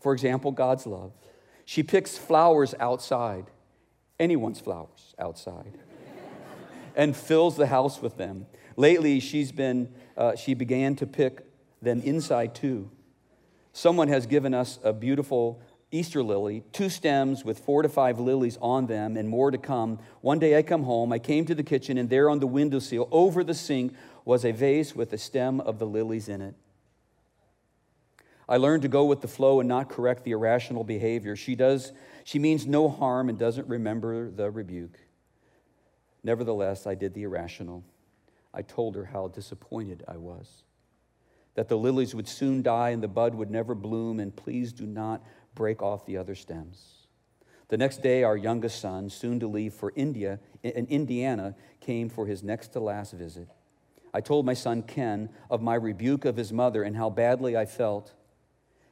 For 0.00 0.12
example, 0.12 0.52
God's 0.52 0.86
love. 0.86 1.12
She 1.64 1.82
picks 1.82 2.16
flowers 2.16 2.74
outside, 2.80 3.46
anyone's 4.18 4.60
flowers 4.60 5.14
outside, 5.18 5.78
and 6.96 7.16
fills 7.16 7.56
the 7.56 7.66
house 7.66 8.00
with 8.00 8.16
them. 8.16 8.46
Lately, 8.76 9.20
she's 9.20 9.50
been, 9.50 9.92
uh, 10.16 10.36
she 10.36 10.54
began 10.54 10.94
to 10.96 11.06
pick 11.06 11.44
them 11.82 12.00
inside 12.02 12.54
too. 12.54 12.90
Someone 13.78 14.08
has 14.08 14.26
given 14.26 14.54
us 14.54 14.80
a 14.82 14.92
beautiful 14.92 15.62
Easter 15.92 16.20
lily, 16.20 16.64
two 16.72 16.88
stems 16.88 17.44
with 17.44 17.60
four 17.60 17.82
to 17.82 17.88
five 17.88 18.18
lilies 18.18 18.58
on 18.60 18.88
them, 18.88 19.16
and 19.16 19.28
more 19.28 19.52
to 19.52 19.56
come. 19.56 20.00
One 20.20 20.40
day 20.40 20.58
I 20.58 20.62
come 20.62 20.82
home, 20.82 21.12
I 21.12 21.20
came 21.20 21.44
to 21.44 21.54
the 21.54 21.62
kitchen, 21.62 21.96
and 21.96 22.10
there 22.10 22.28
on 22.28 22.40
the 22.40 22.46
windowsill, 22.48 23.08
over 23.12 23.44
the 23.44 23.54
sink, 23.54 23.94
was 24.24 24.44
a 24.44 24.50
vase 24.50 24.96
with 24.96 25.12
a 25.12 25.16
stem 25.16 25.60
of 25.60 25.78
the 25.78 25.86
lilies 25.86 26.28
in 26.28 26.40
it. 26.42 26.56
I 28.48 28.56
learned 28.56 28.82
to 28.82 28.88
go 28.88 29.04
with 29.04 29.20
the 29.20 29.28
flow 29.28 29.60
and 29.60 29.68
not 29.68 29.88
correct 29.88 30.24
the 30.24 30.32
irrational 30.32 30.82
behavior. 30.82 31.36
She 31.36 31.54
does, 31.54 31.92
she 32.24 32.40
means 32.40 32.66
no 32.66 32.88
harm 32.88 33.28
and 33.28 33.38
doesn't 33.38 33.68
remember 33.68 34.28
the 34.28 34.50
rebuke. 34.50 34.98
Nevertheless, 36.24 36.84
I 36.84 36.96
did 36.96 37.14
the 37.14 37.22
irrational. 37.22 37.84
I 38.52 38.62
told 38.62 38.96
her 38.96 39.04
how 39.04 39.28
disappointed 39.28 40.02
I 40.08 40.16
was 40.16 40.64
that 41.58 41.66
the 41.66 41.76
lilies 41.76 42.14
would 42.14 42.28
soon 42.28 42.62
die 42.62 42.90
and 42.90 43.02
the 43.02 43.08
bud 43.08 43.34
would 43.34 43.50
never 43.50 43.74
bloom, 43.74 44.20
and 44.20 44.36
please 44.36 44.72
do 44.72 44.86
not 44.86 45.24
break 45.56 45.82
off 45.82 46.06
the 46.06 46.16
other 46.16 46.36
stems. 46.36 47.08
The 47.66 47.76
next 47.76 48.00
day, 48.00 48.22
our 48.22 48.36
youngest 48.36 48.80
son, 48.80 49.10
soon 49.10 49.40
to 49.40 49.48
leave 49.48 49.74
for 49.74 49.92
India, 49.96 50.38
in 50.62 50.86
Indiana, 50.86 51.56
came 51.80 52.10
for 52.10 52.28
his 52.28 52.44
next 52.44 52.68
to 52.74 52.80
last 52.80 53.12
visit. 53.12 53.48
I 54.14 54.20
told 54.20 54.46
my 54.46 54.54
son 54.54 54.84
Ken 54.84 55.30
of 55.50 55.60
my 55.60 55.74
rebuke 55.74 56.24
of 56.24 56.36
his 56.36 56.52
mother 56.52 56.84
and 56.84 56.96
how 56.96 57.10
badly 57.10 57.56
I 57.56 57.66
felt. 57.66 58.14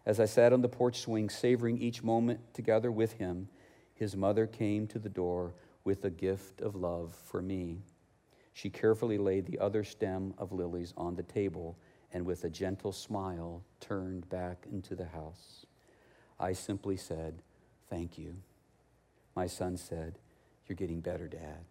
As 0.04 0.18
I 0.18 0.24
sat 0.24 0.52
on 0.52 0.60
the 0.60 0.68
porch 0.68 0.98
swing, 0.98 1.28
savoring 1.30 1.78
each 1.78 2.02
moment 2.02 2.52
together 2.52 2.90
with 2.90 3.12
him, 3.12 3.48
his 3.94 4.16
mother 4.16 4.44
came 4.44 4.88
to 4.88 4.98
the 4.98 5.08
door 5.08 5.54
with 5.84 6.04
a 6.04 6.10
gift 6.10 6.62
of 6.62 6.74
love 6.74 7.14
for 7.26 7.40
me. 7.40 7.82
She 8.54 8.70
carefully 8.70 9.18
laid 9.18 9.46
the 9.46 9.60
other 9.60 9.84
stem 9.84 10.34
of 10.36 10.50
lilies 10.50 10.92
on 10.96 11.14
the 11.14 11.22
table 11.22 11.78
and 12.12 12.24
with 12.24 12.44
a 12.44 12.50
gentle 12.50 12.92
smile 12.92 13.62
turned 13.80 14.28
back 14.28 14.66
into 14.70 14.94
the 14.94 15.06
house. 15.06 15.66
I 16.38 16.52
simply 16.52 16.96
said, 16.96 17.42
Thank 17.88 18.18
you. 18.18 18.36
My 19.34 19.46
son 19.46 19.76
said, 19.76 20.18
You're 20.66 20.76
getting 20.76 21.00
better, 21.00 21.28
Dad. 21.28 21.64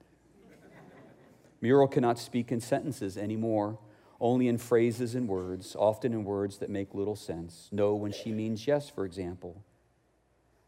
Muriel 1.62 1.88
cannot 1.88 2.20
speak 2.20 2.52
in 2.52 2.60
sentences 2.60 3.18
anymore, 3.18 3.80
only 4.20 4.48
in 4.48 4.58
phrases 4.58 5.16
and 5.16 5.28
words, 5.28 5.76
often 5.78 6.14
in 6.14 6.24
words 6.24 6.58
that 6.60 6.70
make 6.70 6.94
little 6.94 7.16
sense. 7.16 7.70
No, 7.72 7.96
when 7.96 8.12
she 8.12 8.32
means 8.32 8.68
yes, 8.68 8.90
for 8.90 9.06
example. 9.06 9.64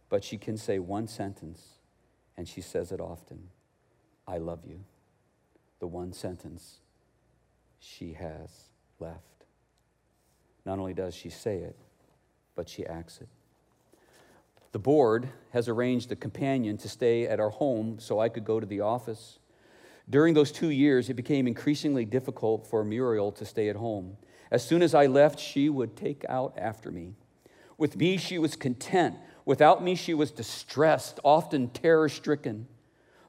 But 0.10 0.24
she 0.24 0.38
can 0.38 0.58
say 0.58 0.80
one 0.80 1.08
sentence, 1.08 1.80
and 2.36 2.48
she 2.48 2.62
says 2.62 2.92
it 2.92 3.00
often 3.00 3.50
I 4.28 4.38
love 4.38 4.66
you. 4.66 4.84
The 5.80 5.88
one 5.88 6.12
sentence 6.12 6.80
she 7.80 8.14
has 8.14 8.70
left. 9.00 9.37
Not 10.68 10.80
only 10.80 10.94
does 10.94 11.16
she 11.16 11.30
say 11.30 11.60
it, 11.60 11.78
but 12.54 12.68
she 12.68 12.86
acts 12.86 13.22
it. 13.22 13.30
The 14.74 14.80
board 14.80 15.30
has 15.54 15.70
arranged 15.70 16.12
a 16.12 16.16
companion 16.18 16.76
to 16.80 16.90
stay 16.90 17.26
at 17.26 17.40
our 17.40 17.52
home 17.52 18.00
so 18.00 18.20
I 18.20 18.28
could 18.28 18.44
go 18.44 18.60
to 18.60 18.66
the 18.66 18.82
office. 18.82 19.40
During 20.10 20.34
those 20.34 20.52
two 20.52 20.70
years, 20.70 21.10
it 21.10 21.14
became 21.14 21.48
increasingly 21.48 22.04
difficult 22.04 22.68
for 22.68 22.84
Muriel 22.84 23.32
to 23.32 23.46
stay 23.46 23.70
at 23.70 23.78
home. 23.78 24.18
As 24.52 24.62
soon 24.62 24.82
as 24.82 24.94
I 24.94 25.06
left, 25.06 25.40
she 25.40 25.70
would 25.70 25.96
take 25.96 26.26
out 26.28 26.54
after 26.58 26.92
me. 26.92 27.14
With 27.78 27.96
me, 27.96 28.18
she 28.18 28.38
was 28.38 28.58
content. 28.58 29.16
Without 29.46 29.82
me, 29.82 29.96
she 29.96 30.14
was 30.14 30.32
distressed, 30.32 31.22
often 31.24 31.70
terror 31.70 32.10
stricken. 32.10 32.68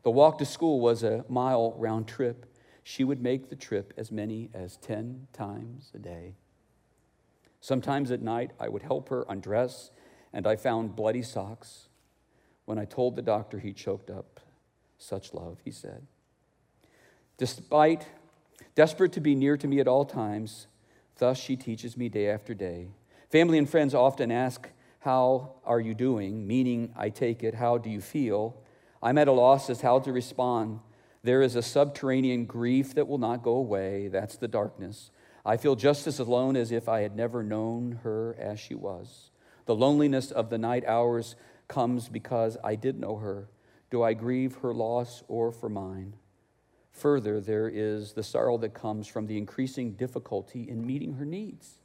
The 0.03 0.11
walk 0.11 0.39
to 0.39 0.45
school 0.45 0.81
was 0.81 1.05
a 1.05 1.25
mile 1.29 1.73
round 1.79 2.09
trip. 2.09 2.53
She 2.83 3.05
would 3.05 3.23
make 3.23 3.49
the 3.49 3.55
trip 3.55 3.95
as 3.97 4.11
many 4.11 4.51
as 4.53 4.77
10 4.79 5.29
times 5.33 5.93
a 5.95 5.99
day. 6.01 6.35
Sometimes 7.61 8.11
at 8.11 8.23
night, 8.23 8.53
I 8.59 8.69
would 8.69 8.83
help 8.83 9.09
her 9.09 9.25
undress, 9.29 9.91
and 10.33 10.47
I 10.47 10.57
found 10.57 10.97
bloody 10.97 11.23
socks. 11.23 11.89
When 12.65 12.79
I 12.79 12.85
told 12.85 13.17
the 13.17 13.23
doctor, 13.23 13.59
he 13.59 13.73
choked 13.73 14.11
up. 14.11 14.41
Such 14.99 15.33
love, 15.33 15.59
he 15.65 15.71
said. 15.71 16.07
Despite 17.37 18.07
desperate 18.75 19.13
to 19.13 19.21
be 19.21 19.35
near 19.35 19.57
to 19.57 19.67
me 19.67 19.81
at 19.81 19.89
all 19.89 20.05
times, 20.05 20.67
thus 21.19 21.39
she 21.39 21.57
teaches 21.57 21.97
me 21.97 22.09
day 22.09 22.29
after 22.29 22.55
day. 22.55 22.89
Family 23.31 23.59
and 23.59 23.69
friends 23.69 23.95
often 23.95 24.31
ask, 24.31 24.69
How 25.01 25.55
are 25.65 25.81
you 25.81 25.95
doing? 25.95 26.47
Meaning, 26.47 26.93
I 26.97 27.11
take 27.11 27.43
it, 27.43 27.55
How 27.55 27.79
do 27.79 27.91
you 27.91 28.01
feel? 28.01 28.57
I'm 29.03 29.19
at 29.19 29.29
a 29.29 29.33
loss 29.33 29.71
as 29.71 29.81
how 29.81 30.01
to 30.01 30.13
respond. 30.13 30.81
There 31.23 31.43
is 31.43 31.57
a 31.57 31.63
subterranean 31.63 32.47
grief 32.47 32.95
that 32.95 33.07
will 33.07 33.19
not 33.19 33.43
go 33.43 33.53
away. 33.53 34.09
That's 34.09 34.37
the 34.37 34.49
darkness. 34.49 35.11
I 35.45 35.57
feel 35.57 35.77
just 35.77 36.07
as 36.07 36.19
alone 36.19 36.57
as 36.57 36.73
if 36.73 36.89
I 36.89 37.01
had 37.01 37.17
never 37.17 37.43
known 37.43 38.01
her 38.03 38.37
as 38.39 38.59
she 38.61 38.75
was. 38.75 39.31
The 39.67 39.75
loneliness 39.75 40.31
of 40.31 40.51
the 40.51 40.59
night 40.59 40.85
hours 40.87 41.37
comes 41.69 42.09
because 42.09 42.57
I 42.65 42.75
did 42.75 42.99
know 42.99 43.17
her. 43.17 43.49
Do 43.91 44.03
I 44.03 44.15
grieve 44.15 44.57
her 44.57 44.75
loss 44.75 45.23
or 45.29 45.53
for 45.53 45.69
mine? 45.69 46.15
Further, 46.93 47.41
there 47.41 47.69
is 47.69 48.13
the 48.13 48.23
sorrow 48.23 48.59
that 48.59 48.75
comes 48.75 49.07
from 49.07 49.27
the 49.27 49.39
increasing 49.39 49.93
difficulty 49.93 50.69
in 50.69 50.87
meeting 50.87 51.15
her 51.15 51.25
needs. 51.25 51.79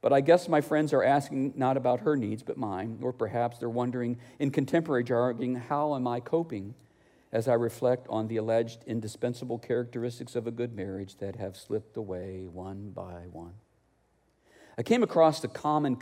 But 0.00 0.12
I 0.12 0.20
guess 0.20 0.48
my 0.48 0.60
friends 0.60 0.92
are 0.92 1.02
asking 1.02 1.54
not 1.56 1.76
about 1.76 2.00
her 2.00 2.16
needs, 2.16 2.42
but 2.42 2.56
mine, 2.56 2.98
or 3.02 3.12
perhaps 3.12 3.58
they're 3.58 3.68
wondering 3.68 4.18
in 4.38 4.50
contemporary 4.50 5.04
jargon, 5.04 5.56
how 5.56 5.94
am 5.94 6.06
I 6.06 6.20
coping? 6.20 6.74
As 7.36 7.48
I 7.48 7.52
reflect 7.52 8.06
on 8.08 8.28
the 8.28 8.38
alleged 8.38 8.82
indispensable 8.86 9.58
characteristics 9.58 10.36
of 10.36 10.46
a 10.46 10.50
good 10.50 10.74
marriage 10.74 11.16
that 11.16 11.36
have 11.36 11.54
slipped 11.54 11.98
away 11.98 12.46
one 12.50 12.92
by 12.94 13.26
one. 13.30 13.52
I 14.78 14.82
came 14.82 15.02
across 15.02 15.44
a 15.44 15.48
common, 15.48 15.98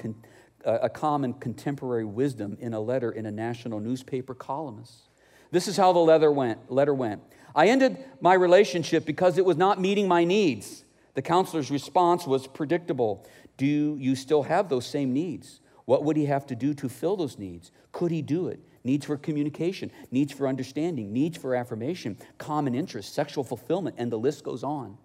uh, 0.64 0.78
a 0.80 0.88
common 0.88 1.32
contemporary 1.34 2.04
wisdom 2.04 2.56
in 2.60 2.72
a 2.72 2.78
letter 2.78 3.10
in 3.10 3.26
a 3.26 3.32
national 3.32 3.80
newspaper 3.80 4.32
columnist. 4.32 5.08
This 5.50 5.66
is 5.66 5.76
how 5.76 5.92
the 5.92 5.98
letter 5.98 6.30
went, 6.30 6.70
letter 6.70 6.94
went. 6.94 7.20
I 7.52 7.66
ended 7.66 7.98
my 8.20 8.34
relationship 8.34 9.04
because 9.04 9.36
it 9.36 9.44
was 9.44 9.56
not 9.56 9.80
meeting 9.80 10.06
my 10.06 10.22
needs. 10.22 10.84
The 11.14 11.22
counselor's 11.22 11.68
response 11.68 12.28
was 12.28 12.46
predictable. 12.46 13.26
Do 13.56 13.96
you 13.98 14.14
still 14.14 14.44
have 14.44 14.68
those 14.68 14.86
same 14.86 15.12
needs? 15.12 15.58
What 15.84 16.04
would 16.04 16.16
he 16.16 16.26
have 16.26 16.46
to 16.46 16.54
do 16.54 16.74
to 16.74 16.88
fill 16.88 17.16
those 17.16 17.40
needs? 17.40 17.72
Could 17.90 18.12
he 18.12 18.22
do 18.22 18.46
it? 18.46 18.60
Needs 18.84 19.06
for 19.06 19.16
communication, 19.16 19.90
needs 20.10 20.32
for 20.32 20.46
understanding, 20.46 21.12
needs 21.12 21.38
for 21.38 21.54
affirmation, 21.54 22.18
common 22.38 22.74
interests, 22.74 23.12
sexual 23.12 23.42
fulfillment, 23.42 23.96
and 23.98 24.12
the 24.12 24.18
list 24.18 24.44
goes 24.44 24.62
on. 24.62 24.98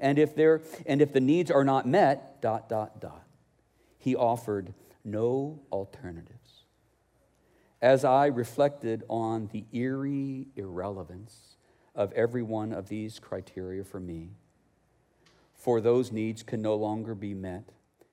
And 0.00 0.18
if, 0.18 0.34
there, 0.34 0.62
and 0.86 1.02
if 1.02 1.12
the 1.12 1.20
needs 1.20 1.50
are 1.50 1.64
not 1.64 1.86
met, 1.86 2.40
dot, 2.40 2.68
dot, 2.68 3.00
dot. 3.00 3.24
He 3.98 4.16
offered 4.16 4.72
no 5.04 5.60
alternatives. 5.70 6.64
As 7.80 8.04
I 8.04 8.26
reflected 8.26 9.04
on 9.08 9.48
the 9.52 9.64
eerie 9.72 10.48
irrelevance 10.56 11.56
of 11.94 12.12
every 12.12 12.42
one 12.42 12.72
of 12.72 12.88
these 12.88 13.18
criteria 13.18 13.84
for 13.84 14.00
me, 14.00 14.30
for 15.54 15.80
those 15.80 16.12
needs 16.12 16.42
can 16.42 16.62
no 16.62 16.74
longer 16.76 17.14
be 17.14 17.34
met, 17.34 17.70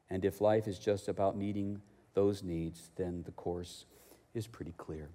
and 0.09 0.25
if 0.25 0.41
life 0.41 0.67
is 0.67 0.77
just 0.77 1.07
about 1.07 1.37
meeting 1.37 1.81
those 2.13 2.43
needs, 2.43 2.91
then 2.95 3.23
the 3.25 3.31
course 3.31 3.85
is 4.35 4.47
pretty 4.47 4.73
clear. 4.77 5.09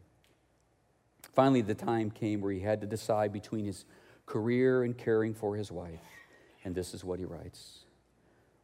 Finally, 1.33 1.62
the 1.62 1.74
time 1.74 2.11
came 2.11 2.40
where 2.40 2.52
he 2.52 2.61
had 2.61 2.80
to 2.80 2.87
decide 2.87 3.33
between 3.33 3.64
his 3.64 3.85
career 4.26 4.83
and 4.83 4.96
caring 4.96 5.35
for 5.35 5.56
his 5.56 5.70
wife. 5.70 6.00
And 6.64 6.74
this 6.74 6.94
is 6.94 7.04
what 7.04 7.18
he 7.18 7.24
writes 7.24 7.85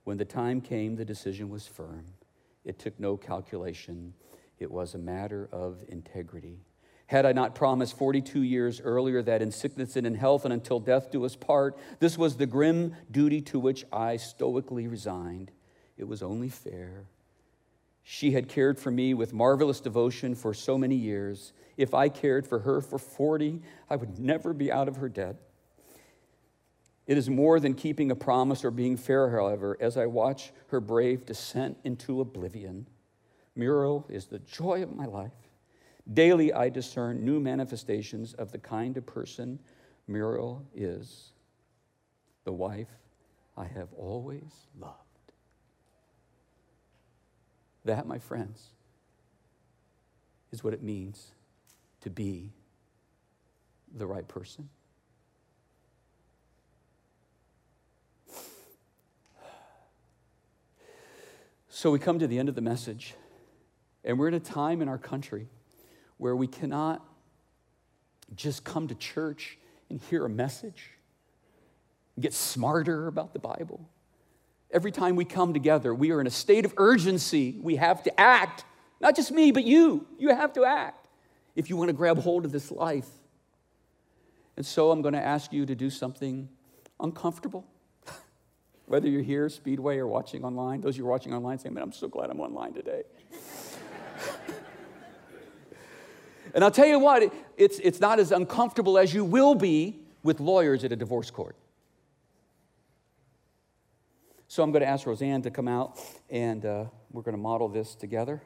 When 0.05 0.17
the 0.17 0.25
time 0.25 0.61
came, 0.61 0.97
the 0.97 1.05
decision 1.05 1.51
was 1.51 1.67
firm. 1.67 2.05
It 2.65 2.79
took 2.79 2.99
no 2.99 3.17
calculation, 3.17 4.15
it 4.59 4.71
was 4.71 4.95
a 4.95 4.99
matter 4.99 5.49
of 5.53 5.85
integrity. 5.89 6.59
Had 7.09 7.25
I 7.25 7.33
not 7.33 7.55
promised 7.55 7.97
42 7.97 8.43
years 8.43 8.81
earlier 8.81 9.23
that 9.23 9.41
in 9.41 9.53
sickness 9.53 9.95
and 9.95 10.07
in 10.07 10.17
health 10.17 10.45
and 10.45 10.53
until 10.53 10.81
death 10.81 11.13
do 11.13 11.25
us 11.25 11.37
part, 11.37 11.79
this 12.01 12.19
was 12.19 12.37
the 12.37 12.47
grim 12.47 12.97
duty 13.09 13.41
to 13.43 13.61
which 13.61 13.85
I 13.93 14.17
stoically 14.17 14.89
resigned. 14.89 15.53
It 15.97 16.09
was 16.09 16.21
only 16.21 16.49
fair. 16.49 17.05
She 18.09 18.31
had 18.31 18.47
cared 18.49 18.79
for 18.79 18.93
me 18.93 19.15
with 19.15 19.33
marvelous 19.33 19.81
devotion 19.81 20.37
for 20.37 20.55
so 20.55 20.79
many 20.79 20.95
years. 20.95 21.53
If 21.77 21.93
I 21.93 22.09
cared 22.09 22.47
for 22.47 22.61
her 22.61 22.81
for 22.81 23.01
40, 23.01 23.61
I 23.91 23.97
would 23.97 24.21
never 24.21 24.55
be 24.55 24.71
out 24.71 24.87
of 24.87 24.99
her 24.99 25.09
debt. 25.09 25.35
It 27.09 27.19
is 27.19 27.29
more 27.29 27.59
than 27.59 27.75
keeping 27.75 28.13
a 28.13 28.15
promise 28.15 28.65
or 28.65 28.71
being 28.71 28.97
fair, 28.97 29.31
however, 29.31 29.77
as 29.81 29.97
I 29.97 30.07
watch 30.07 30.53
her 30.69 30.81
brave 30.81 31.27
descent 31.27 31.79
into 31.83 32.21
oblivion. 32.21 32.87
Muriel 33.57 34.07
is 34.09 34.27
the 34.27 34.39
joy 34.39 34.85
of 34.85 34.95
my 34.95 35.07
life. 35.07 35.33
Daily 36.15 36.53
I 36.53 36.69
discern 36.69 37.25
new 37.25 37.41
manifestations 37.41 38.35
of 38.35 38.53
the 38.53 38.59
kind 38.59 38.97
of 38.97 39.05
person 39.05 39.59
Muriel 40.07 40.65
is, 40.77 41.33
the 42.45 42.53
wife 42.53 43.01
I 43.57 43.65
have 43.65 43.93
always 43.95 44.69
loved. 44.79 45.06
That, 47.87 48.07
my 48.07 48.19
friends, 48.19 48.61
is 50.51 50.65
what 50.65 50.75
it 50.75 50.83
means 50.83 51.29
to 52.01 52.11
be 52.11 52.51
the 53.97 54.07
right 54.07 54.27
person. 54.27 54.69
So 61.69 61.93
we 61.93 62.01
come 62.01 62.19
to 62.19 62.27
the 62.27 62.41
end 62.41 62.49
of 62.49 62.57
the 62.57 62.61
message, 62.61 63.15
and 64.03 64.19
we're 64.19 64.29
in 64.29 64.35
a 64.35 64.41
time 64.41 64.83
in 64.83 64.89
our 64.89 64.99
country 64.99 65.47
where 66.17 66.35
we 66.35 66.49
cannot 66.49 67.05
just 68.35 68.65
come 68.65 68.89
to 68.89 68.97
church 68.97 69.59
and 69.91 70.01
hear 70.01 70.25
a 70.25 70.29
message, 70.29 70.91
and 72.17 72.23
get 72.25 72.35
smarter 72.35 73.07
about 73.07 73.33
the 73.33 73.39
Bible. 73.39 73.89
Every 74.77 74.93
time 74.93 75.17
we 75.17 75.25
come 75.25 75.55
together, 75.55 75.95
we 75.95 76.11
are 76.11 76.21
in 76.21 76.27
a 76.27 76.31
state 76.31 76.67
of 76.67 76.75
urgency. 76.77 77.57
We 77.63 77.77
have 77.77 78.03
to 78.03 78.21
act. 78.21 78.67
Not 79.01 79.17
just 79.17 79.33
me, 79.33 79.51
but 79.51 79.65
you. 79.65 80.07
You 80.19 80.35
have 80.35 80.53
to 80.53 80.67
act 80.67 81.09
if 81.55 81.71
you 81.71 81.79
want 81.79 81.89
to 81.89 81.95
grab 81.95 82.19
hold 82.19 82.45
of 82.45 82.53
this 82.53 82.71
life. 82.71 83.09
And 84.55 84.67
so 84.67 84.91
I'm 84.91 85.01
going 85.01 85.15
to 85.15 85.25
ask 85.25 85.51
you 85.51 85.65
to 85.65 85.75
do 85.75 85.89
something 85.89 86.51
uncomfortable. 87.01 87.65
Whether 88.85 89.09
you're 89.09 89.23
here, 89.23 89.49
Speedway, 89.49 89.97
or 89.97 90.07
watching 90.07 90.45
online, 90.45 90.83
those 90.83 90.97
of 90.97 90.99
you 90.99 91.07
are 91.07 91.11
watching 91.11 91.33
online 91.33 91.59
saying, 91.59 91.75
man, 91.75 91.83
I'm 91.83 91.93
so 91.93 92.07
glad 92.07 92.29
I'm 92.29 92.41
online 92.41 92.75
today. 92.75 93.05
and 96.55 96.63
I'll 96.63 96.71
tell 96.71 96.87
you 96.87 96.99
what, 96.99 97.33
it's, 97.57 97.79
it's 97.79 98.01
not 98.01 98.21
as 98.21 98.31
uncomfortable 98.31 98.99
as 98.99 99.15
you 99.15 99.25
will 99.25 99.55
be 99.55 100.01
with 100.23 100.39
lawyers 100.39 100.85
at 100.85 100.93
a 100.93 100.97
divorce 100.97 101.31
court. 101.31 101.57
So 104.57 104.63
I'm 104.63 104.73
going 104.73 104.81
to 104.81 104.89
ask 104.89 105.07
Roseanne 105.07 105.43
to 105.43 105.51
come 105.51 105.69
out 105.69 106.01
and 106.31 106.65
uh, 106.65 106.87
we're 107.13 107.21
going 107.21 107.37
to 107.37 107.43
model 107.43 107.69
this 107.69 107.95
together. 107.95 108.41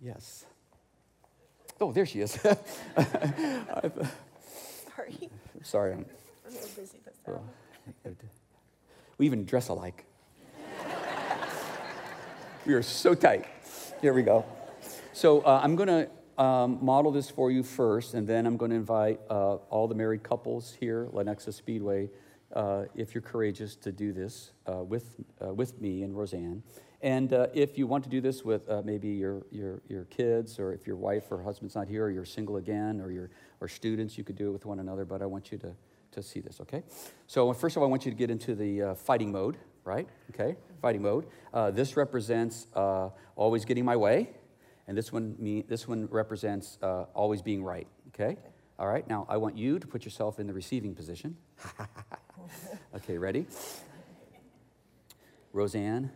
Yes. 0.00 0.44
Oh, 1.80 1.92
there 1.92 2.04
she 2.04 2.20
is. 2.20 2.32
Sorry. 4.96 5.30
Sorry. 5.62 5.92
I'm, 5.92 6.04
I'm 6.44 6.50
a 6.50 6.50
little 6.50 6.68
busy 6.74 6.98
this 7.04 7.14
well, 7.28 7.44
We 9.18 9.26
even 9.26 9.44
dress 9.44 9.68
alike. 9.68 10.04
we 12.66 12.74
are 12.74 12.82
so 12.82 13.14
tight. 13.14 13.46
Here 14.00 14.12
we 14.12 14.22
go. 14.24 14.44
So 15.12 15.42
uh, 15.42 15.60
I'm 15.62 15.76
going 15.76 15.86
to 15.86 16.10
um, 16.38 16.78
model 16.82 17.12
this 17.12 17.30
for 17.30 17.50
you 17.50 17.62
first, 17.62 18.14
and 18.14 18.26
then 18.26 18.46
I'm 18.46 18.56
going 18.56 18.70
to 18.70 18.76
invite 18.76 19.20
uh, 19.28 19.56
all 19.70 19.88
the 19.88 19.94
married 19.94 20.22
couples 20.22 20.74
here, 20.78 21.08
Lenexa 21.12 21.52
Speedway, 21.52 22.10
uh, 22.54 22.84
if 22.94 23.14
you're 23.14 23.22
courageous 23.22 23.76
to 23.76 23.92
do 23.92 24.12
this 24.12 24.52
uh, 24.66 24.82
with, 24.82 25.16
uh, 25.44 25.52
with 25.52 25.80
me 25.80 26.02
and 26.02 26.16
Roseanne. 26.16 26.62
And 27.00 27.32
uh, 27.32 27.48
if 27.52 27.76
you 27.78 27.86
want 27.86 28.04
to 28.04 28.10
do 28.10 28.20
this 28.20 28.44
with 28.44 28.68
uh, 28.70 28.82
maybe 28.84 29.08
your, 29.08 29.42
your, 29.50 29.82
your 29.88 30.04
kids, 30.04 30.58
or 30.58 30.72
if 30.72 30.86
your 30.86 30.96
wife 30.96 31.24
or 31.30 31.42
husband's 31.42 31.74
not 31.74 31.88
here, 31.88 32.04
or 32.04 32.10
you're 32.10 32.24
single 32.24 32.56
again, 32.56 33.00
or, 33.00 33.10
your, 33.10 33.30
or 33.60 33.68
students, 33.68 34.16
you 34.16 34.24
could 34.24 34.36
do 34.36 34.48
it 34.48 34.52
with 34.52 34.66
one 34.66 34.78
another. 34.78 35.04
But 35.04 35.20
I 35.20 35.26
want 35.26 35.50
you 35.50 35.58
to, 35.58 35.74
to 36.12 36.22
see 36.22 36.40
this, 36.40 36.60
okay? 36.60 36.84
So, 37.26 37.52
first 37.52 37.76
of 37.76 37.82
all, 37.82 37.88
I 37.88 37.90
want 37.90 38.04
you 38.04 38.12
to 38.12 38.16
get 38.16 38.30
into 38.30 38.54
the 38.54 38.94
fighting 38.94 39.32
mode, 39.32 39.56
right? 39.84 40.08
Okay, 40.30 40.56
fighting 40.80 41.02
mode. 41.02 41.26
This 41.74 41.96
represents 41.96 42.68
always 43.34 43.64
getting 43.64 43.84
my 43.84 43.96
way, 43.96 44.30
and 44.92 44.98
this 44.98 45.10
one, 45.10 45.34
me, 45.38 45.64
this 45.66 45.88
one 45.88 46.06
represents 46.10 46.76
uh, 46.82 47.04
always 47.14 47.40
being 47.40 47.64
right, 47.64 47.86
okay? 48.08 48.36
All 48.78 48.86
right, 48.86 49.08
now 49.08 49.24
I 49.26 49.38
want 49.38 49.56
you 49.56 49.78
to 49.78 49.86
put 49.86 50.04
yourself 50.04 50.38
in 50.38 50.46
the 50.46 50.52
receiving 50.52 50.94
position. 50.94 51.34
okay, 52.96 53.16
ready? 53.16 53.46
Roseanne, 55.54 56.10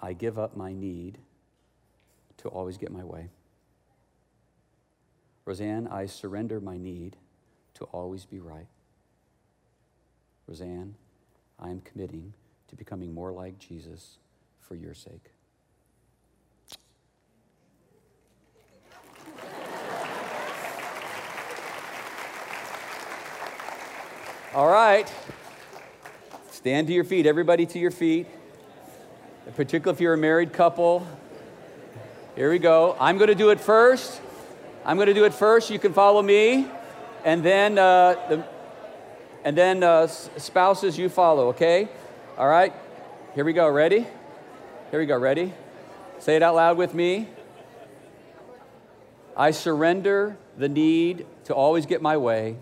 I 0.00 0.12
give 0.12 0.40
up 0.40 0.56
my 0.56 0.72
need 0.72 1.18
to 2.38 2.48
always 2.48 2.78
get 2.78 2.90
my 2.90 3.04
way. 3.04 3.28
Roseanne, 5.44 5.86
I 5.86 6.06
surrender 6.06 6.60
my 6.60 6.78
need 6.78 7.16
to 7.74 7.84
always 7.84 8.24
be 8.24 8.40
right. 8.40 8.66
Roseanne, 10.48 10.96
I 11.60 11.70
am 11.70 11.80
committing 11.82 12.32
to 12.66 12.74
becoming 12.74 13.14
more 13.14 13.30
like 13.30 13.60
Jesus 13.60 14.18
for 14.58 14.74
your 14.74 14.94
sake. 14.94 15.30
All 24.54 24.68
right. 24.68 25.12
Stand 26.50 26.86
to 26.88 26.92
your 26.92 27.04
feet. 27.04 27.26
Everybody 27.26 27.66
to 27.66 27.78
your 27.78 27.90
feet 27.90 28.26
particularly 29.56 29.96
if 29.96 30.00
you're 30.00 30.14
a 30.14 30.18
married 30.18 30.52
couple. 30.52 31.06
Here 32.36 32.50
we 32.50 32.58
go. 32.58 32.96
I'm 33.00 33.18
going 33.18 33.28
to 33.28 33.34
do 33.34 33.50
it 33.50 33.60
first. 33.60 34.20
I'm 34.84 34.96
going 34.96 35.08
to 35.08 35.14
do 35.14 35.24
it 35.24 35.34
first. 35.34 35.70
You 35.70 35.78
can 35.78 35.92
follow 35.92 36.22
me, 36.22 36.66
and 37.24 37.42
then 37.42 37.78
uh, 37.78 38.14
the, 38.28 38.44
and 39.44 39.56
then 39.56 39.82
uh, 39.82 40.06
spouses 40.06 40.98
you 40.98 41.08
follow. 41.08 41.48
Okay. 41.48 41.88
All 42.36 42.48
right. 42.48 42.72
Here 43.34 43.44
we 43.44 43.52
go. 43.52 43.68
Ready? 43.68 44.06
Here 44.90 45.00
we 45.00 45.06
go. 45.06 45.18
Ready? 45.18 45.52
Say 46.18 46.36
it 46.36 46.42
out 46.42 46.54
loud 46.54 46.76
with 46.76 46.94
me. 46.94 47.28
I 49.36 49.52
surrender 49.52 50.36
the 50.56 50.68
need 50.68 51.26
to 51.44 51.54
always 51.54 51.86
get 51.86 52.02
my 52.02 52.16
way. 52.16 52.56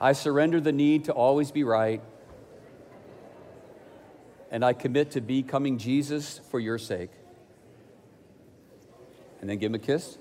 I 0.00 0.12
surrender 0.12 0.60
the 0.60 0.72
need 0.72 1.04
to 1.04 1.12
always 1.12 1.50
be 1.50 1.64
right 1.64 2.02
and 4.50 4.64
I 4.64 4.72
commit 4.72 5.12
to 5.12 5.20
becoming 5.20 5.78
Jesus 5.78 6.40
for 6.50 6.60
your 6.60 6.78
sake. 6.78 7.10
And 9.40 9.50
then 9.50 9.58
give 9.58 9.70
him 9.70 9.74
a 9.74 9.78
kiss. 9.78 10.18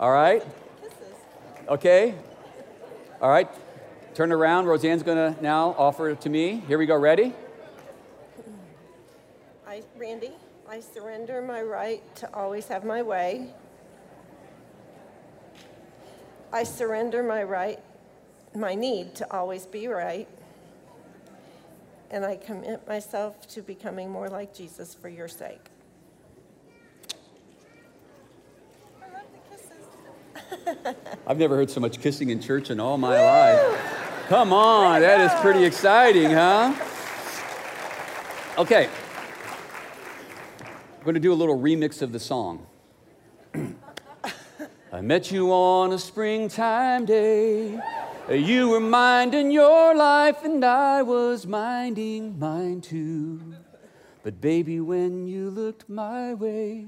All 0.00 0.10
right? 0.10 0.42
Okay? 1.68 2.14
All 3.20 3.28
right. 3.28 3.48
Turn 4.14 4.32
around. 4.32 4.66
Roseanne's 4.66 5.02
going 5.02 5.34
to 5.34 5.42
now 5.42 5.74
offer 5.76 6.10
it 6.10 6.20
to 6.22 6.30
me. 6.30 6.62
Here 6.66 6.78
we 6.78 6.86
go. 6.86 6.96
Ready? 6.96 7.32
I, 9.66 9.82
Randy, 9.96 10.30
I 10.68 10.80
surrender 10.80 11.42
my 11.42 11.62
right 11.62 12.02
to 12.16 12.34
always 12.34 12.68
have 12.68 12.84
my 12.84 13.02
way. 13.02 13.48
I 16.54 16.62
surrender 16.62 17.22
my 17.24 17.42
right, 17.42 17.80
my 18.54 18.76
need 18.76 19.16
to 19.16 19.30
always 19.32 19.66
be 19.66 19.88
right 19.88 20.28
and 22.14 22.24
I 22.24 22.36
commit 22.36 22.86
myself 22.86 23.48
to 23.48 23.60
becoming 23.60 24.08
more 24.08 24.28
like 24.28 24.54
Jesus 24.54 24.94
for 24.94 25.08
your 25.08 25.26
sake. 25.26 25.66
I 29.02 29.12
love 29.12 29.24
the 29.32 30.86
kisses. 30.86 30.96
I've 31.26 31.38
never 31.38 31.56
heard 31.56 31.70
so 31.70 31.80
much 31.80 32.00
kissing 32.00 32.30
in 32.30 32.40
church 32.40 32.70
in 32.70 32.78
all 32.78 32.98
my 32.98 33.20
life. 33.20 34.26
Come 34.28 34.52
on, 34.52 35.00
that 35.00 35.20
is 35.22 35.40
pretty 35.40 35.64
exciting, 35.64 36.30
huh? 36.30 36.72
Okay. 38.58 38.88
I'm 40.60 41.02
going 41.02 41.14
to 41.14 41.20
do 41.20 41.32
a 41.32 41.34
little 41.34 41.58
remix 41.58 42.00
of 42.00 42.12
the 42.12 42.20
song. 42.20 42.64
Met 45.04 45.30
you 45.30 45.52
on 45.52 45.92
a 45.92 45.98
springtime 45.98 47.04
day. 47.04 47.78
You 48.30 48.70
were 48.70 48.80
minding 48.80 49.50
your 49.50 49.94
life, 49.94 50.42
and 50.42 50.64
I 50.64 51.02
was 51.02 51.46
minding 51.46 52.38
mine 52.38 52.80
too. 52.80 53.54
But, 54.22 54.40
baby, 54.40 54.80
when 54.80 55.26
you 55.26 55.50
looked 55.50 55.90
my 55.90 56.32
way, 56.32 56.86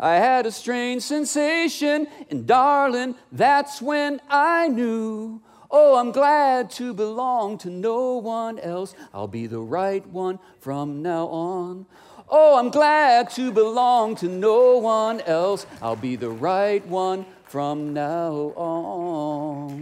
I 0.00 0.16
had 0.16 0.46
a 0.46 0.50
strange 0.50 1.04
sensation, 1.04 2.08
and 2.28 2.44
darling, 2.44 3.14
that's 3.30 3.80
when 3.80 4.20
I 4.28 4.66
knew. 4.66 5.40
Oh, 5.70 5.96
I'm 5.96 6.10
glad 6.10 6.70
to 6.72 6.92
belong 6.92 7.58
to 7.58 7.70
no 7.70 8.16
one 8.16 8.58
else. 8.58 8.96
I'll 9.12 9.28
be 9.28 9.46
the 9.46 9.60
right 9.60 10.04
one 10.08 10.40
from 10.58 11.02
now 11.02 11.28
on. 11.28 11.86
Oh, 12.28 12.58
I'm 12.58 12.70
glad 12.70 13.30
to 13.30 13.52
belong 13.52 14.16
to 14.16 14.28
no 14.28 14.78
one 14.78 15.20
else. 15.20 15.66
I'll 15.80 15.94
be 15.94 16.16
the 16.16 16.30
right 16.30 16.84
one 16.86 17.26
from 17.54 17.92
now 17.92 18.52
on. 18.56 19.80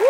Woo! 0.00 0.06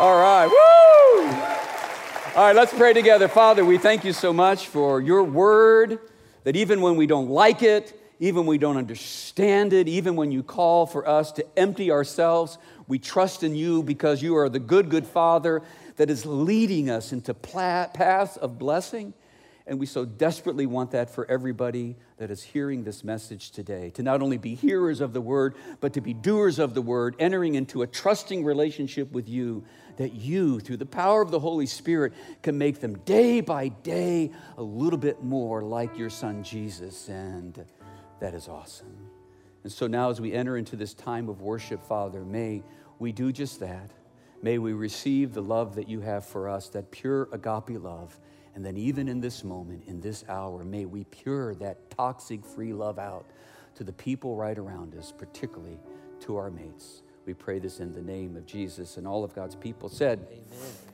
All 0.00 0.18
right, 0.18 0.48
woo! 0.48 1.28
All 2.34 2.44
right, 2.44 2.56
let's 2.56 2.74
pray 2.74 2.92
together. 2.92 3.28
Father, 3.28 3.64
we 3.64 3.78
thank 3.78 4.04
you 4.04 4.12
so 4.12 4.32
much 4.32 4.66
for 4.66 5.00
your 5.00 5.22
word 5.22 6.00
that 6.42 6.56
even 6.56 6.80
when 6.80 6.96
we 6.96 7.06
don't 7.06 7.28
like 7.30 7.62
it, 7.62 7.96
even 8.18 8.38
when 8.38 8.46
we 8.46 8.58
don't 8.58 8.78
understand 8.78 9.72
it, 9.72 9.86
even 9.86 10.16
when 10.16 10.32
you 10.32 10.42
call 10.42 10.86
for 10.86 11.08
us 11.08 11.30
to 11.30 11.46
empty 11.56 11.92
ourselves, 11.92 12.58
we 12.88 12.98
trust 12.98 13.44
in 13.44 13.54
you 13.54 13.84
because 13.84 14.24
you 14.24 14.36
are 14.36 14.48
the 14.48 14.58
good, 14.58 14.88
good 14.88 15.06
Father 15.06 15.62
that 15.98 16.10
is 16.10 16.26
leading 16.26 16.90
us 16.90 17.12
into 17.12 17.32
paths 17.32 18.36
of 18.38 18.58
blessing. 18.58 19.14
And 19.70 19.78
we 19.78 19.86
so 19.86 20.04
desperately 20.04 20.66
want 20.66 20.90
that 20.90 21.10
for 21.10 21.30
everybody 21.30 21.94
that 22.16 22.28
is 22.28 22.42
hearing 22.42 22.82
this 22.82 23.04
message 23.04 23.52
today 23.52 23.90
to 23.90 24.02
not 24.02 24.20
only 24.20 24.36
be 24.36 24.56
hearers 24.56 25.00
of 25.00 25.12
the 25.12 25.20
word, 25.20 25.54
but 25.78 25.92
to 25.92 26.00
be 26.00 26.12
doers 26.12 26.58
of 26.58 26.74
the 26.74 26.82
word, 26.82 27.14
entering 27.20 27.54
into 27.54 27.82
a 27.82 27.86
trusting 27.86 28.44
relationship 28.44 29.12
with 29.12 29.28
you, 29.28 29.64
that 29.96 30.12
you, 30.12 30.58
through 30.58 30.78
the 30.78 30.86
power 30.86 31.22
of 31.22 31.30
the 31.30 31.38
Holy 31.38 31.66
Spirit, 31.66 32.12
can 32.42 32.58
make 32.58 32.80
them 32.80 32.98
day 33.04 33.40
by 33.40 33.68
day 33.68 34.32
a 34.58 34.62
little 34.62 34.98
bit 34.98 35.22
more 35.22 35.62
like 35.62 35.96
your 35.96 36.10
son 36.10 36.42
Jesus. 36.42 37.08
And 37.08 37.64
that 38.18 38.34
is 38.34 38.48
awesome. 38.48 39.08
And 39.62 39.70
so 39.70 39.86
now, 39.86 40.10
as 40.10 40.20
we 40.20 40.32
enter 40.32 40.56
into 40.56 40.74
this 40.74 40.94
time 40.94 41.28
of 41.28 41.42
worship, 41.42 41.80
Father, 41.84 42.24
may 42.24 42.64
we 42.98 43.12
do 43.12 43.30
just 43.30 43.60
that. 43.60 43.92
May 44.42 44.58
we 44.58 44.72
receive 44.72 45.32
the 45.32 45.42
love 45.42 45.76
that 45.76 45.88
you 45.88 46.00
have 46.00 46.26
for 46.26 46.48
us, 46.48 46.70
that 46.70 46.90
pure 46.90 47.28
agape 47.30 47.80
love. 47.80 48.18
And 48.54 48.64
then, 48.64 48.76
even 48.76 49.08
in 49.08 49.20
this 49.20 49.44
moment, 49.44 49.84
in 49.86 50.00
this 50.00 50.24
hour, 50.28 50.64
may 50.64 50.84
we 50.84 51.04
pure 51.04 51.54
that 51.56 51.90
toxic 51.90 52.44
free 52.44 52.72
love 52.72 52.98
out 52.98 53.26
to 53.76 53.84
the 53.84 53.92
people 53.92 54.36
right 54.36 54.58
around 54.58 54.94
us, 54.96 55.12
particularly 55.16 55.78
to 56.20 56.36
our 56.36 56.50
mates. 56.50 57.02
We 57.26 57.34
pray 57.34 57.58
this 57.60 57.80
in 57.80 57.92
the 57.92 58.02
name 58.02 58.36
of 58.36 58.46
Jesus. 58.46 58.96
And 58.96 59.06
all 59.06 59.22
of 59.22 59.34
God's 59.34 59.54
people 59.54 59.88
said, 59.88 60.26
Amen. 60.30 60.89